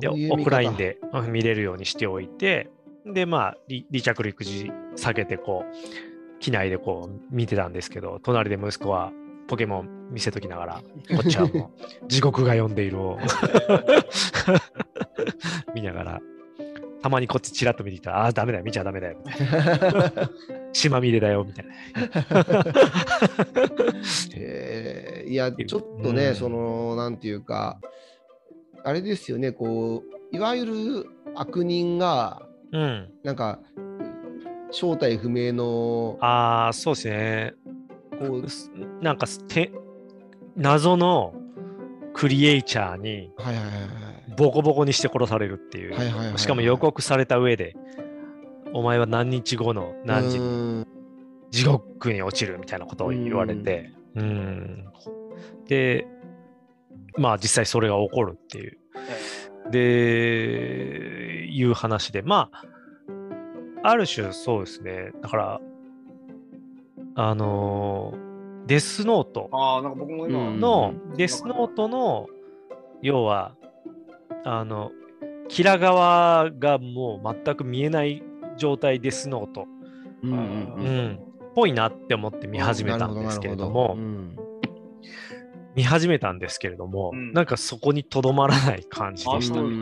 [0.00, 2.70] で、オフラインでうん見れるようにしておいて、
[3.04, 6.11] で、まあ、離離着陸時下げて、こう、
[6.42, 9.12] 機内でこう見てたんですけど、隣で息子は
[9.46, 10.82] ポケモン見せときながら、
[11.16, 11.70] こっちはも
[12.04, 13.18] う地獄が呼んでいるを
[15.72, 16.20] 見ながら、
[17.00, 20.30] たまにこっちチラッと見てきたら、ああー、ダメだよ、見ちゃダメだよ、みたいな。
[20.72, 21.72] 島見れだよ、みたいな。
[24.34, 27.78] へえいや、ちょっとね、うんその、なんていうか、
[28.82, 30.02] あれですよね、こ
[30.32, 33.12] う、いわゆる悪人が、うん。
[33.22, 33.60] なんか、
[34.72, 37.54] 正体不明の、ああ、そうですね。
[38.18, 39.70] こう、すなんかすて、
[40.56, 41.34] 謎の
[42.14, 43.30] クリエイチャーに
[44.36, 46.38] ボコボコにして殺されるっていう。
[46.38, 47.76] しかも予告された上で、
[48.72, 50.86] お前は何日後の何時に
[51.50, 54.86] 地獄に落ちるみたいなことを言われて、うん。
[55.68, 56.06] で、
[57.18, 58.78] まあ実際それが起こるっていう。
[59.70, 62.71] で、いう話で、まあ、
[63.82, 65.10] ある種そうですね。
[65.22, 65.60] だから、
[67.14, 68.32] あのー
[68.66, 69.48] デスノート。
[69.52, 72.28] ああ、なんか僕も今、うんの、デスノートの、
[73.02, 73.56] 要は、
[74.44, 74.92] あの、
[75.48, 78.22] キラ側がもう全く見えない
[78.56, 79.66] 状態デスノート、
[80.22, 80.86] うんうんううん。
[81.08, 81.20] ん、
[81.54, 84.42] ぽいなって思って見始めたんですけれども、どなるほど
[85.74, 87.32] 見始めたんですけれども、うん。
[87.32, 89.76] なんかそこにとどまらない感じでしたあね。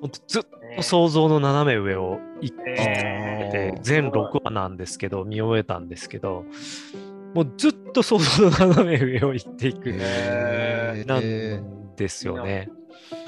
[0.00, 0.42] ほんとずっ
[0.76, 6.44] と想像の斜め上を行って全6話なんですけど、見終えたんですけど、
[7.34, 9.92] もうずっと想像の斜め上を行っていく
[11.06, 12.70] なんですよね。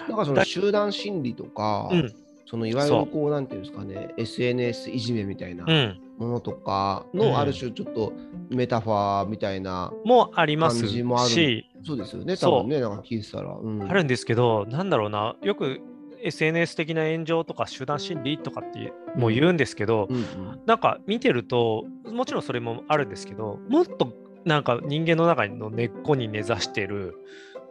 [0.09, 2.13] なんかその集団心理とか、うん。
[2.47, 5.99] そのいわゆるこうなんていうんですかね SNS いじめみたいなうん。
[6.19, 7.21] ものとかうん。
[7.21, 8.13] のある種ちょっと
[8.51, 15.81] メタファーみたいな、もあります感じもあるし、そうですよね多分ねなんか聞いてたら、うん、あるんですけど、なんだろうな、よく
[16.25, 20.61] SNS 的な炎上とか集団心理とかってもう言うんですけど、うんうん。
[20.67, 24.13] なんか見てると、もちろんそれもあるんですけど、もっと
[24.45, 27.15] なんか人間の中の根っこに根ざしてる、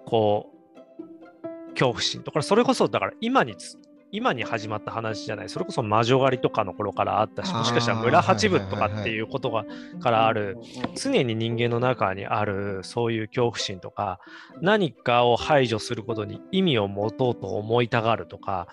[0.06, 3.78] こう、恐怖心とか、それこそだから今につ、
[4.13, 9.65] 今に始まった話じゃない、それこそ魔女狩りとかの頃からあったし、もしかしたら村八分とかっていうことが
[9.99, 10.60] からある、
[10.95, 14.19] 常に人間の中にあるそういう恐怖心とか、
[14.62, 18.67] 何かを排除することに意味を持とうと思いたがるとか、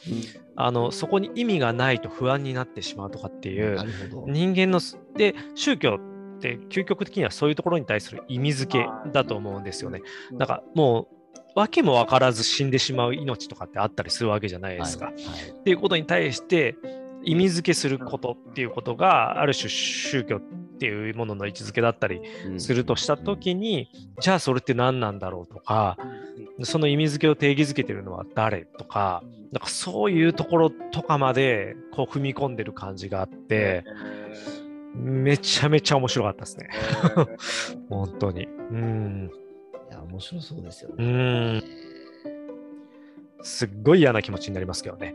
[0.56, 3.78] あのそこに意味がないと不安になってしまうとかっていう。
[4.26, 5.98] 人間のすで宗教
[6.36, 10.02] って究極的にはそういうところに対する意味付けだと思うんですよね。
[10.36, 11.19] だからもう
[11.54, 15.06] 訳も分からず死んでしまう命とかってあったりするわけじゃないですか。
[15.06, 16.76] はいっていうことに対して
[17.22, 20.40] 意味付けすることっていうことがある種宗教っ
[20.78, 25.98] ていうものの位置づけだったりうんするとしたときに、じゃあそれって何なんだろうとか
[26.62, 33.84] その意味付けを定義づけてるのは誰とかなんかそういうところとかまでこう踏み込んでる感じがあって
[34.94, 36.68] めちゃめちゃ面白かったですね。
[37.88, 38.46] 本当に。
[38.46, 39.30] うん。
[39.32, 39.39] い
[40.06, 41.58] や面白そうですようね。
[41.58, 41.62] ん
[43.42, 45.14] すっごい嫌な気持ちになりますけどね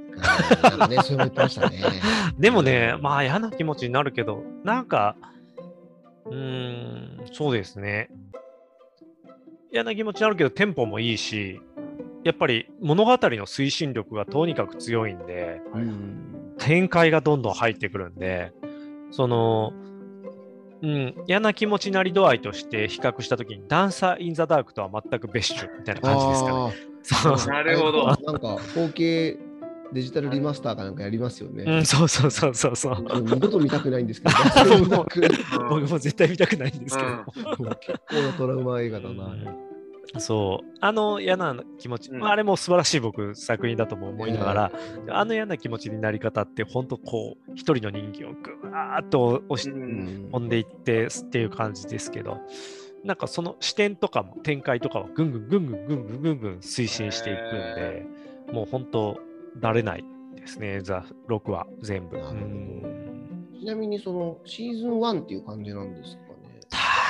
[1.70, 1.80] ね。
[2.40, 5.16] でもね、まあ嫌な気持ちになるけど、なんか、
[6.26, 8.10] うーん、そうですね。
[9.72, 11.62] 嫌な気持ちになるけど、テンポもいいし、
[12.24, 18.54] やっぱり物語の推進力がとにかく強いんで、うん展開がどんどん入ってくるんで、
[19.12, 19.74] その、
[20.82, 27.54] うん、嫌な気持ちになり度合いとして比較したときに、ダンサー・イン・ザ・ダークとは全く別種みたいな感じですかね。
[27.54, 29.38] なるほどなんか 4K
[29.94, 31.64] デジタルリマスターかなんかやりますよね。
[31.64, 33.02] うん、そうそうそうそうそう。
[33.02, 34.86] もう二度と見たくないんですけど、
[35.70, 37.10] 僕も絶対見たくないんですけど。
[37.80, 39.36] 結構なトラウマ映画だな。
[40.18, 40.78] そう。
[40.82, 42.20] あの嫌な気持ち、うん。
[42.20, 44.72] まあ、あれも素晴らしい僕作品だとも思いながら、
[45.10, 50.30] あの嫌な気持ちになり方って本当こう一人の人間をぐわーっと押しうん。
[50.32, 50.50] 込ん。
[50.50, 52.38] でいってっていう感じですけど、
[53.04, 57.42] なんかその視点とかも展開とかはぐんぐんぐんぐんぐんぐんぐんぐん推進していくん
[57.76, 58.06] で、
[58.54, 59.20] もう本当
[59.60, 62.18] 慣れないですね、ザ・6は全部。
[63.60, 66.60] ちなみにそのシーズン1っていう感じなんですかね？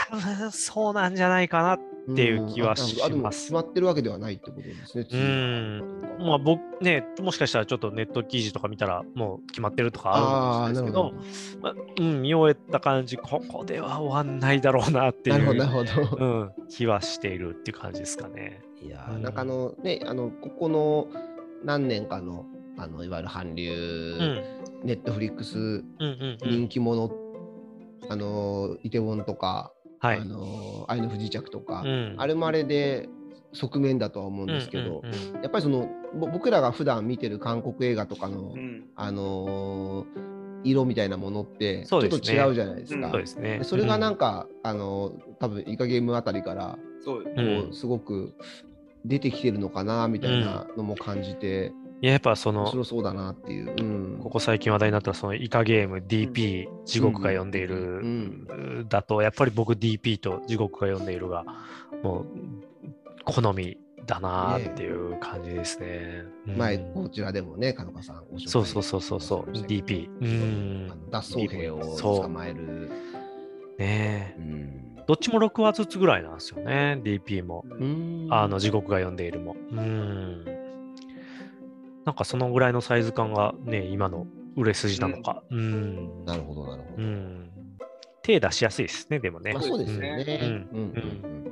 [0.10, 5.06] 多分そうなんじゃないかなっていう気はします決まってるわけではないってことですね。
[5.06, 11.14] 次うんまあ僕ね、もしかしたらちょっとネット記事とか見たらもう決まってるとかあるんですけど、。
[11.62, 16.26] まあうん、見終えた感じ、ここでは終わんないだろうなってい なるほど、なう、るほど。
[16.26, 18.62] うん、気はしているっていう感じですかね。
[18.82, 21.08] いやーうんなんかあのね、あの、ここの
[21.64, 22.46] 何年かの
[22.78, 23.72] あのいわゆる韓流、
[24.20, 24.44] うん。
[24.84, 25.84] ネットフリックス。
[26.46, 27.12] 人気者、
[28.10, 29.72] あのイテウォンとか、
[30.06, 30.20] はい。
[30.20, 32.16] あの愛の不時着とか、うん。
[32.18, 33.10] あれもあれで
[33.54, 35.42] 側面だとは思うんですけど、うんうんうん。
[35.42, 35.90] やっぱりその
[36.20, 38.86] ぼ僕らが普段見てる韓国映画とかの、うん。
[38.96, 43.06] あのー色みたいなものってちょっと違うじゃないですか。
[43.06, 43.12] うん。
[43.12, 43.60] そうですね。
[43.60, 43.64] で。
[43.64, 48.34] それがなんか、か、あの多分イカゲームあたりからこうんうすごく
[49.06, 53.74] 出てきてるのかなみたいなのも感じて、いややっぱその、面白そうだなっていう。
[53.78, 61.46] うんここ最近話題になったそのイカゲーム DP、地獄が呼んでいる、んだと、やっぱり僕 DP と地獄が呼んでいるが、
[62.04, 62.26] もう
[63.24, 66.24] 好みだなっていう感じですね。
[66.48, 70.10] うん前こちらでもね、かのかさんそうそうそうそうそう、DP。
[70.10, 72.90] うん脱走兵をそう捕まえる。
[73.78, 77.64] ねえうんどっちも6話ずつぐらいなんですよね、DP も。
[77.70, 79.56] うんあの地獄が呼んでいるも。
[79.72, 80.46] うん。
[82.06, 85.44] なんかそのぐらいのサイズ感がね、今の売れ筋なのか。
[85.50, 86.26] うん。
[86.26, 87.04] なるほど、なるほど。
[87.04, 87.50] うん。
[88.22, 89.54] 手出しやすいですね、でもね。
[89.54, 90.40] まあ、そうですよね。
[90.42, 91.52] うんうんうん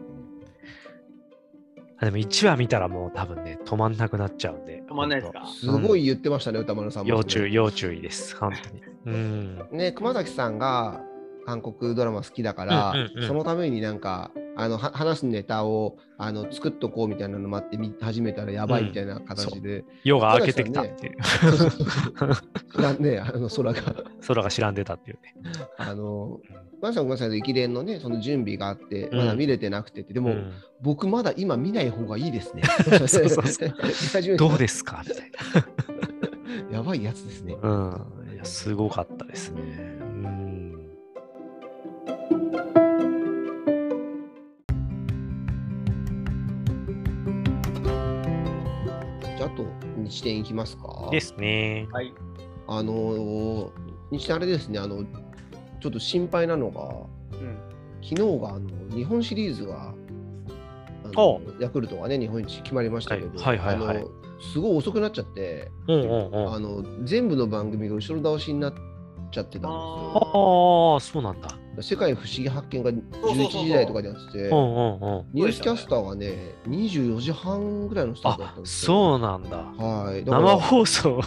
[1.99, 4.83] あでも1話見たらもう多分ね、止まんなくなっちゃうんで。
[4.89, 5.45] 止まんないですか？
[5.45, 7.09] すごい言ってましたね、歌丸さんも。
[7.09, 8.35] 要注意、要注意です。
[8.35, 8.81] 本当に。
[9.05, 9.57] うん。
[9.71, 11.01] ね、熊崎さんが
[11.45, 22.81] 韓国ドラマ好きだから、うんうんうんそのためになんかあのは話すネタをあの作っとこうみたいなのもあって見始めたらやばいみたいな形で、夜が明けてきたっていう。
[22.81, 23.81] な ね、あの空が
[24.27, 25.35] 空が知らんでたっていうね。
[25.77, 26.39] あの
[26.81, 30.51] 熊崎さんごめんなさい駅伝のねその準備があってうんまだ見れてなくてって、でも、うん
[30.81, 32.61] 僕まだ今見ない方がいいですね。
[32.89, 33.67] そうそうそう
[34.37, 35.01] どうですか？
[35.07, 35.31] みたい
[36.73, 37.55] やばいやつですね。
[37.63, 37.69] な。
[37.69, 37.73] う
[38.41, 38.45] ん。
[38.45, 39.92] すごかったですね。
[50.13, 51.09] と日天いきますか？
[51.11, 51.87] ですね。
[51.91, 52.13] はい。
[52.67, 53.69] あのー
[54.11, 55.03] 日天あれですね、あの、
[55.79, 56.83] ちょっと心配なのが、
[57.39, 57.57] うん。
[58.03, 59.93] 昨日があの日本シリーズが、
[61.15, 64.09] あおのヤクルトがね、日本一決まりましたけど、はいはいはいはいあの
[64.51, 66.53] すごい遅くなっちゃって、うんうんうん。
[66.53, 68.73] あの全部の番組が後ろ倒しになっ
[69.31, 70.93] ちゃってたんですよ。
[70.93, 71.57] ああ、そうなんだ。
[71.81, 74.37] 世界不思議発見がそうそうそう11時台とかでやってて。
[74.39, 78.87] ニュースキャスターがね、24時半ぐらいのスタートだったあん、ですよ。
[78.87, 79.57] そうなんだ。
[79.57, 80.23] はい。
[80.23, 81.21] 生放送？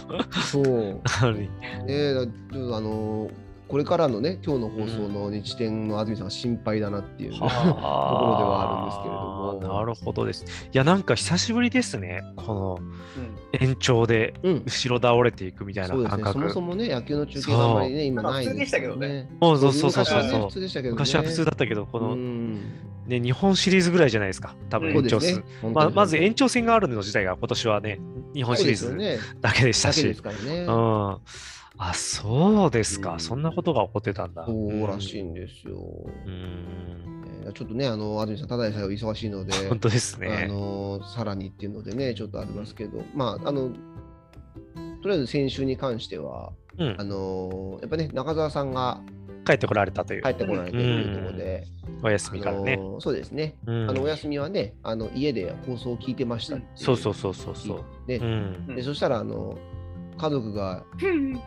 [0.51, 0.65] そう。
[1.85, 3.29] ねだちょっとあの
[3.67, 10.45] これからのね、今日の放送の日天の安住さんが心配だなっていう、ねはところではあるんですけれどもなるほどです。
[10.45, 12.23] いや、なんか久しぶりですね。
[12.35, 13.37] このうん。
[13.59, 16.53] 延長でうん、後ろ倒れていくみたいそうですね、な感覚。
[16.53, 19.29] そもそもね、野球の中継があんまりね、今ないでしたけどねね。
[19.41, 20.99] そうそうそうそう昔はねそう普通でしたけどね。
[20.99, 22.59] 昔は普通だったけど、この、うん
[23.07, 24.55] ね、日本シリーズぐらいじゃないですか。
[24.69, 25.27] 多分うん延長数。
[25.27, 27.99] そうですねまあ、まず延長戦があるの自体が今年はね、
[28.33, 30.07] 日本シリーズだけでしたし。
[30.07, 31.17] うん。
[31.77, 33.13] あ、そうですか。
[33.13, 34.45] うんそんなことが起こってたんだ。
[34.45, 35.77] そうらしいんですよ。
[36.25, 37.23] うん。
[37.43, 40.47] えーちょっとね、あの、安住さん、ただでさえお忙しいので、本当ですあね。
[40.47, 43.69] のさらにっていうのでね、ちょっとありますけど、まあ、あの、
[45.01, 47.03] とりあえず先週に関しては、うんあ。
[47.05, 48.99] のやっぱね、中澤さんが
[49.45, 51.63] 帰ってこられたという帰ってこられてるというところで、
[52.03, 52.79] お休みからね。
[52.99, 58.09] そうですね、うんあのお休みはね、あの家で放送を聞いてましたそうそうそうそうそう。
[58.09, 58.75] ねうん。
[58.75, 59.57] でそしたらあの、
[60.17, 60.83] 家族が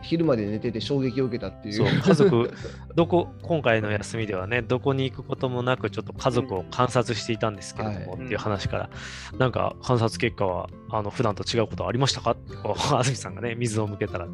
[0.03, 1.75] 昼まで寝てて衝撃を受けたっていう。
[1.75, 2.53] そう、家族、
[2.95, 8.21] どこ、今回の休みではね、どこに行くこともなく、ちょっと家族を観察していたんですけれども、はい。
[8.23, 8.91] っていう話から、
[9.39, 12.33] なんか観察結果は、あの、普段と違うことありましたか？
[12.33, 14.29] ってこう安住さんがね、水を向けたら、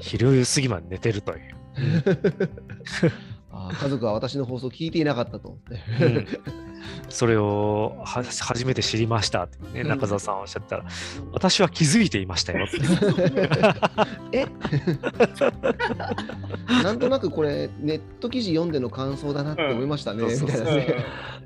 [0.00, 1.40] 昼過ぎまで寝てるという。
[3.52, 5.58] あ家族は私の放送を聞いていなかったと。
[6.00, 6.26] うん
[7.08, 10.84] それをは初めて知りましたって、ね、中澤さんおっしゃったら、
[11.32, 12.78] 私は気づいていましたよって。
[14.38, 14.46] え？
[16.82, 20.94] なんとなくこれ、ネット記事読んでの感想だなって思いましたね、みたいなね。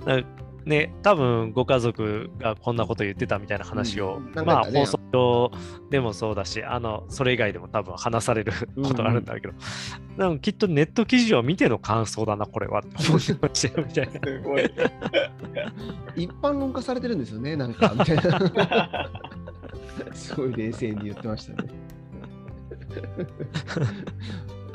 [0.66, 5.50] なね、多分ご家族がこんなこと言ってたみたいな話を、うんまあ放送上
[5.90, 9.54] でもそうだし、あのそれ以外でも多分話されることがあるんだけど、
[10.16, 14.12] でもきっとネット記事を見ての感想だな、これはって思ってましたよみたいな。
[14.24, 14.70] すごい。
[16.16, 19.10] 一般論化されてるんですよね、なんか、みたいな。
[20.14, 21.68] すごい冷静に言ってましたね。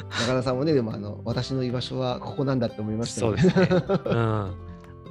[0.10, 3.68] 中田さんもね、でもあの、私の居場所はここなんだって思いましたよそうですね。
[4.06, 4.69] うん。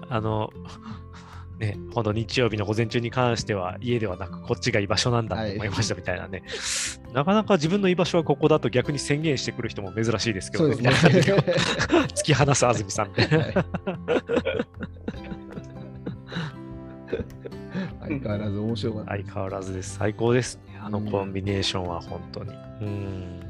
[0.09, 0.53] あの、
[1.59, 6.45] ね、ほんと日曜日の午前中に関しては家ではなくこっちが居場所なんだと思いましたみたいなね、
[7.13, 11.21] なかなか自分の居場所はここだと逆に宣言してくる人も珍しいですけどそうですね。
[12.15, 13.27] 突き放す安住さんで。
[13.27, 13.55] はい
[18.01, 19.11] 相変わらず面白かった。
[19.11, 19.97] 相変わらずです。
[19.97, 20.61] 最高です。
[20.67, 22.51] いあのコンビネーションは本当に。
[22.51, 23.41] うん。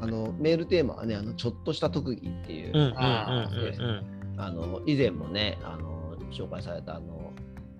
[0.00, 7.32] あのメールテーマはね、あのちょっとした特技っていう、うんうんうんあうんあの以前もね、あの紹介されたあの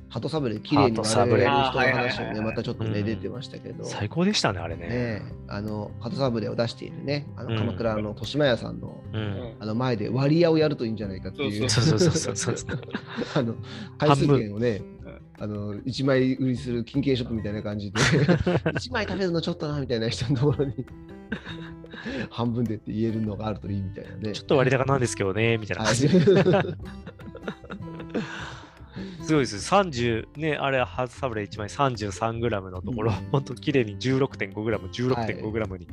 [0.08, 3.90] 鳩サブレきれいに鳩サブレ割れる人の話あーはいはいをね、またちょっとね、うん出てましたけど、うん。
[3.90, 4.88] 最高でしたね、あれね。
[4.88, 9.56] ね、あの鳩サブレを出しているね、あうんの鎌倉の豊島屋さんのうん。
[9.58, 12.80] あの前で割り屋をやるといいんじゃないかっていう、そうそうそうそうそう。
[13.34, 13.56] あの
[13.98, 14.82] 回数券をね、
[15.38, 17.98] あの1枚売りする金券ショップみたいな感じで、
[18.70, 20.86] 1枚食べるのちょっとなみたいな人のところに
[22.30, 24.32] 半分でって言えるのがあるといいみたいなね。
[24.32, 25.84] ちょっと割高なんですけどね、みたいな。
[25.84, 26.20] は感じで。
[29.22, 29.56] すごいです。
[29.56, 33.30] 30、ね、あれ、ハーツサブレ1枚 33g のところ、うん。
[33.30, 35.88] 本当綺麗に 16.5g、16.5g に、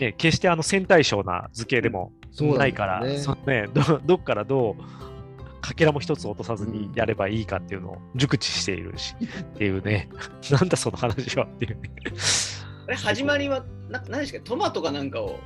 [0.00, 10.08] ね、決してあの線対称な図形でもないから、ねね、どどっからどうかけらも一つ落とさずにやればいいかっていうのを熟知しているし、っていうね、
[10.50, 11.90] なんだその話はっていうね。
[12.86, 14.48] あれ始まりはな何でしたっけ？
[14.48, 15.38] トマトかなんかを。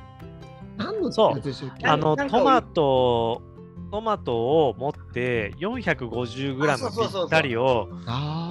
[0.77, 1.41] 何のそう。
[1.83, 3.41] あのトマト、
[3.91, 7.25] トマトを持って 450g あそうそうそうそう。
[7.25, 7.89] ぴったりを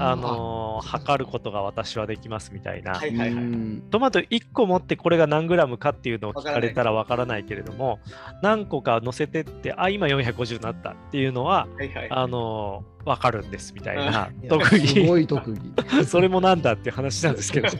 [0.01, 2.93] あのー測ることが私はできますみたいな。
[2.93, 7.99] はいはいはいうんトマト1個持ってこれが何グラムかっていうのを聞かれたらわからないけれども、
[8.43, 15.07] 何個か乗せてって、あ、今450になったっていうのは、はいはいあのーわかるんですみたいな特す技。
[15.07, 15.61] ごい特技。
[16.05, 17.69] それもなんだっていう話なんですけど。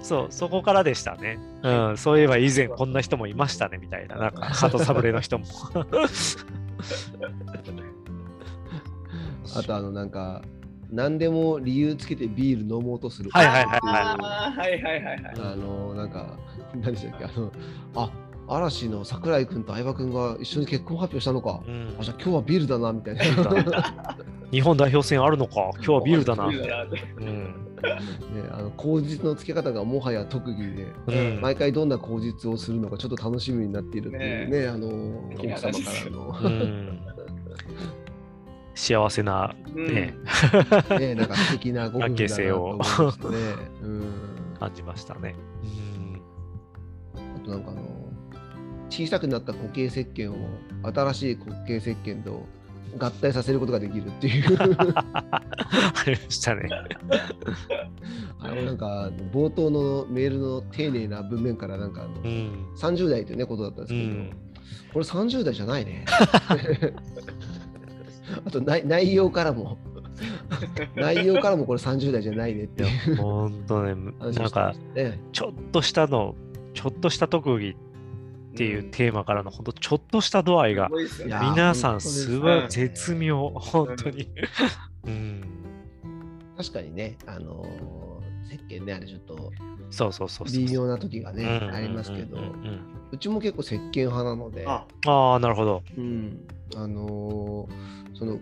[0.00, 1.38] そう、そこからでしたね。
[1.62, 5.44] うん、そういえば以前こんな人もいましたねみたいな、なんか、ハトサブレの人も。
[9.54, 10.42] あとあのなんか
[10.90, 13.30] 何でも理由つけてビール飲もうとする。
[13.30, 14.78] はいはいはいはい。
[14.78, 16.36] はいはいはいあのなんか
[16.74, 17.24] 何でしたっけ？
[17.24, 17.52] あの
[17.94, 18.10] あ
[18.48, 21.62] 嵐の桜井君と相葉君が一緒に結婚発表したのか。
[21.66, 21.96] うん。
[21.98, 23.22] あじゃあ今日はビールだなみたいな。
[24.52, 26.44] 日本代表戦あるのか、今日はビールだな。
[26.44, 26.54] うん。
[26.54, 26.62] ね、
[28.50, 30.62] あの口実のつけ方がもはや特技
[31.06, 31.40] で、うん。
[31.40, 34.88] 毎回どんな口実をするのかちょっと楽しみになっているっていうね、ねあの
[35.38, 36.98] 奥様からの、うん
[38.74, 40.14] 幸せな、うんね
[40.98, 43.38] ね、なんか素敵なご夫婦だなと思いましたね。
[43.82, 44.04] うん、
[44.58, 45.34] 感じましたね。
[47.36, 47.82] あとなんかあの
[48.88, 50.36] 小さくなった固形石鹸を
[50.82, 52.46] 新しい固形石鹸と
[52.98, 55.40] 合体させることができるっていうあ
[56.06, 56.68] りましたね。
[58.38, 62.72] あのなんか冒頭のメールの丁寧な文面からなんかあの、うん。
[62.76, 64.30] 30代というねことだったんですけど、うん
[64.92, 66.04] これ30代じゃないね。
[68.44, 69.78] あと内内容からも
[70.94, 74.74] 内容からもこれ30代じゃないねっていいうや、ほんとね、話をしてまなんか。
[75.32, 76.34] ちょっとしたの、
[76.74, 80.90] ちょっとした特技っていうテーマからの、ほんとちょっとした度合いが
[81.24, 84.28] 皆さん、すすごい絶妙、本当に。
[85.06, 85.42] うん。
[86.56, 89.52] 確かにね、あのー、石鹸ね、あれちょっと
[89.90, 90.64] そうそうそうそう。
[90.64, 92.38] 微妙な時がね、うんありますけど、
[93.10, 95.82] うちも結構石鹸派なので、あああ、なるほど。
[95.96, 98.38] うん、あのーその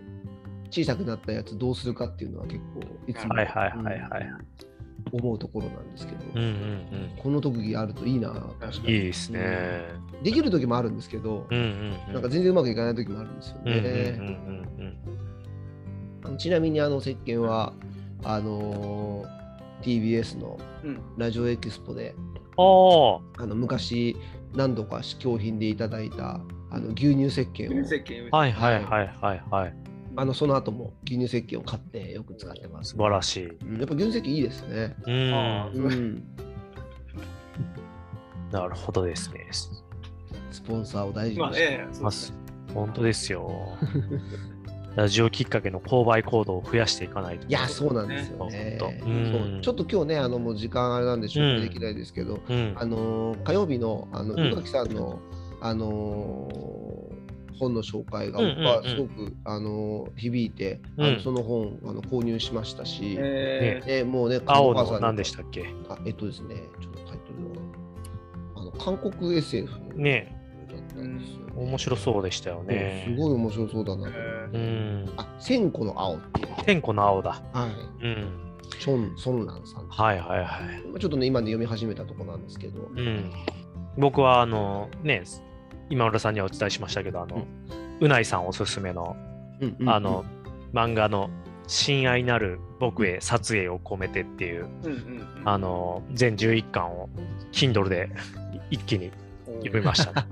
[0.69, 3.33] 小さくなったやつどうするかっていうのは結構いつも、
[5.11, 8.83] 思うところなんですけど、うんうんこの特技あるといいな、確かうん。
[8.85, 8.93] に。
[8.93, 9.81] いいですね。
[10.23, 12.13] できる時もあるんですけど、うんうんうん。
[12.13, 14.19] なんか全然うまくいかない時もあるんですようんうんうんね。
[16.23, 17.73] あのちなみにあの石鹸は、
[18.23, 19.41] あのー
[19.81, 23.43] TBS のうんラジオエキスポで、うん。
[23.43, 24.15] あの昔
[24.53, 26.39] 何度か試供品でいただいた
[26.71, 28.29] あの牛乳石鹸を、石鹸。
[28.31, 29.73] はいはいはいはいはい。
[30.15, 32.91] あのその後も牛乳石鹸を買ってよく使ってます。
[32.91, 33.47] 素晴らしい。
[33.47, 34.95] うんやっぱ牛乳石鹸いいですね。
[35.05, 35.33] うん。
[35.33, 36.23] あうん、
[38.51, 39.47] なるほどですね。
[40.51, 41.85] スポンサーを大事にして。
[42.01, 42.37] ますね
[42.73, 43.77] 本当ですよ。
[44.95, 47.47] ラジオきっかけの購買行動を増やしていかないと。
[47.47, 48.77] いや、そうなんですよね。
[48.79, 52.73] そうちょっっと今日ね、あのもう時間あれなんで紹介うんできないですけど、うん。
[52.75, 55.19] あのー火曜日のあのうん宇垣さんの、
[55.61, 57.21] あのー
[57.59, 65.65] 本の紹介がうんうんうん僕はすごく、あのー響いて、あうんのその本あの購入しましたし、ええもうね、青の何でしたっけ？
[65.87, 70.35] あえっとですね、ちょっとタイトルをあの韓国 SF ね
[70.71, 73.03] だったんですよ、ね面白そうでしたよね。
[73.07, 74.13] すごい面白そうだなと。
[74.53, 75.05] うん。
[75.17, 76.47] あ、千個の青っていう。
[76.65, 77.41] 天子の青だ。
[77.51, 77.67] は
[78.01, 78.05] い。
[78.05, 78.25] うん。
[78.79, 79.87] チョン・ソンランさん。
[79.89, 80.47] はいはいはい。
[80.87, 83.31] まあちょっとね、今で読み始めたところなんですけど、うん。
[83.97, 85.23] 僕はあの、ね、
[85.91, 87.45] 今村さんにはお伝えしましたけど、あの、
[87.99, 89.15] うないさんおすすめの、
[89.59, 90.25] うんうんあの、
[90.73, 91.29] 漫画の
[91.67, 94.97] 親愛なる僕へ撮影を込めてっていう、うんうん
[95.41, 95.49] うん。
[95.49, 97.09] あの、全11巻を
[97.51, 98.09] Kindle で
[98.71, 99.11] 一気に
[99.63, 100.13] 読みました。
[100.13, 100.27] ね。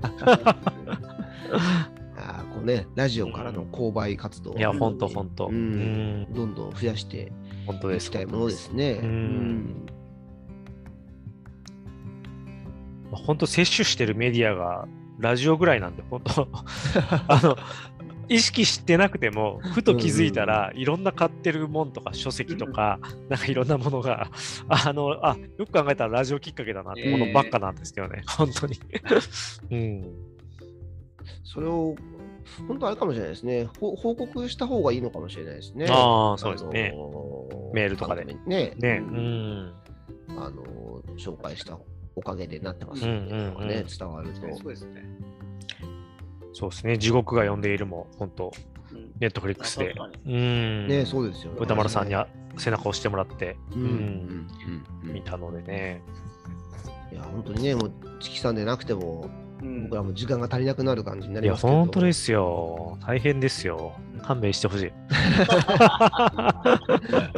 [2.16, 5.46] あーこうね、ラジオからの購買活動、いや、ほんとほんと。
[5.46, 6.22] ううん。
[6.22, 6.34] ん。
[6.34, 7.32] どんどん増やして
[7.66, 8.06] 本当です。
[8.06, 8.92] 行きたいものですね。
[9.02, 9.86] うん。
[13.10, 14.88] まあ本当、摂取してるメディアが
[15.20, 16.48] ラジオぐらいなんで、本当、
[17.28, 17.56] あの、
[18.28, 24.30] 意識してなくても、ふと気づいたら、いろんな買ってるもんとか、書籍とか、なんかいろんなものが、
[24.68, 28.78] あの、あ、よく考えたらラジオきっかけだなってものばっかなんですけどね、本当に。
[29.70, 30.04] うん。
[31.44, 31.96] それを、
[32.68, 33.68] 本当あれかもしれないですね。
[33.80, 35.86] ほ報告した方がいいのかもしれないですね。
[35.88, 36.94] ああ、そうですね
[37.74, 38.36] メールとかでね。
[38.46, 39.74] ね、ううんん。
[40.30, 40.62] あの、
[41.16, 41.76] 紹介した
[42.16, 44.40] おかげでなってますうんっていうのがね、うんうん伝わると。
[44.56, 45.04] そうですね。
[46.52, 46.98] そうですね。
[46.98, 48.52] 地獄が呼んでいるも、本当、
[48.92, 49.94] うんネットフリックスで。
[50.26, 50.88] うん。
[50.88, 51.58] ね、そうですよね。
[51.60, 56.02] 歌丸さんにあ背中を押してもらって、うん、ううんん、うんうん見たのでね。
[57.12, 59.28] いや、本当にね、もう、チキさんでなくても、
[59.62, 61.74] うん僕らも時間が足りなくなる感じにないりや、ますけど。
[61.74, 62.96] 本当ですよ。
[63.06, 63.92] 大変ですよ。
[64.22, 64.84] 勘弁してほしい。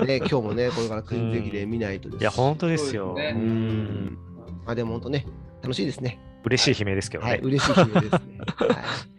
[0.07, 3.13] ね、今日もね、これからクイズ席で見ないとですいや、本当ですよ。
[3.13, 4.17] うねん。
[4.65, 5.27] まあでも本当ね、
[5.63, 6.19] 楽しいですね。
[6.45, 7.41] 嬉しい悲鳴ですけどはい、ね。
[7.43, 8.39] 嬉しい悲鳴ですね。
[8.57, 9.13] はい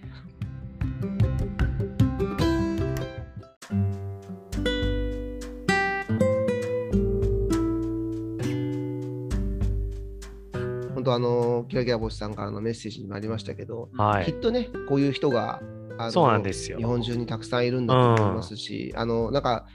[10.93, 14.25] 本当あのキラキラ星さんからのメッセージにもありましたけど、はい。
[14.25, 15.61] きっとねこういう人が
[15.97, 19.65] あのそうなんですよ日本中にたくさんいるんだと思いますし、あのなんか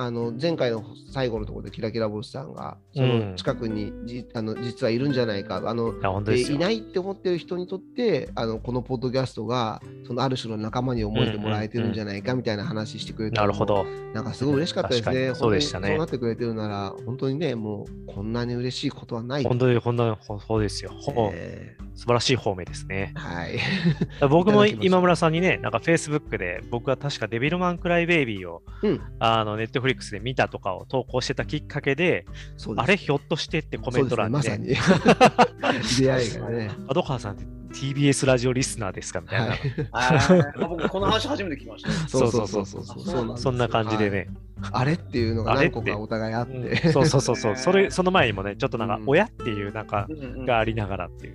[0.00, 5.92] あの前回の最後のところでキラキラ星さんがその近くにじ、あの実はいるんじゃないかあの
[6.32, 6.42] い。
[6.42, 13.84] いないって思ってる人にとってあのこのポッドキャストがそのある種の仲間に思えてもらえてるんじゃないかみたいな話してくれたのもなるほど。
[14.14, 15.34] なんかすごい嬉しかったですね。
[15.34, 19.42] そうでしたねそうなってくれてるなら本当にねもうこんなに嬉しいことはない。
[19.42, 20.92] 本当に、本当に、そうですよ。
[20.92, 23.12] ほえ素晴らしい方面ですね。
[23.16, 23.58] ーはい。
[24.30, 29.56] 僕も今村さんにね、なんか Facebook で僕は確かデビルマンクライベイビーをうんあの
[29.88, 32.26] Netflix で見たとかを投稿してたきっかけで、
[32.56, 36.70] そうですあれひょっとしてってコメント欄ですねまさに 出会いがね。
[36.88, 41.90] 角川さんって TBS ラジオリスナーですかみたいな、僕、この話初めて聞きました。
[42.08, 43.38] そうそうそうそうそう。
[43.38, 44.10] そんな感じで。
[44.10, 44.28] ね、はい
[44.72, 46.90] あれっていうのが何個かお互いあっうんて。
[46.90, 50.08] そうそうそうそう、 それその前にもね、ちょっとなんかうん、親っていうなんか
[50.44, 51.34] がありながらっていう。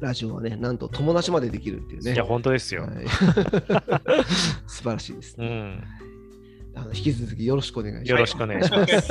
[0.00, 2.14] ラジオはね、なんと友達までできるっていうね。
[2.14, 2.82] いや、本当ですよ。
[2.82, 3.06] はい
[4.66, 5.46] 素晴らしいですね。
[5.46, 5.84] うん、
[6.80, 8.10] あの引き続きよろしくお願いします。
[8.10, 8.90] よろしくお願いします。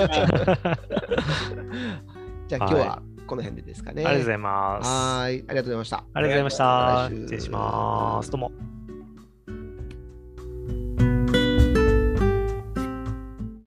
[2.48, 4.04] じゃあ今日ははこの辺でですかね。
[4.06, 4.88] ありがとうございます。
[4.88, 5.44] はーい。
[5.48, 5.98] ありがとうございました。
[5.98, 7.10] ありがとうございました。
[7.12, 8.32] 失礼します。
[8.32, 8.79] どうも。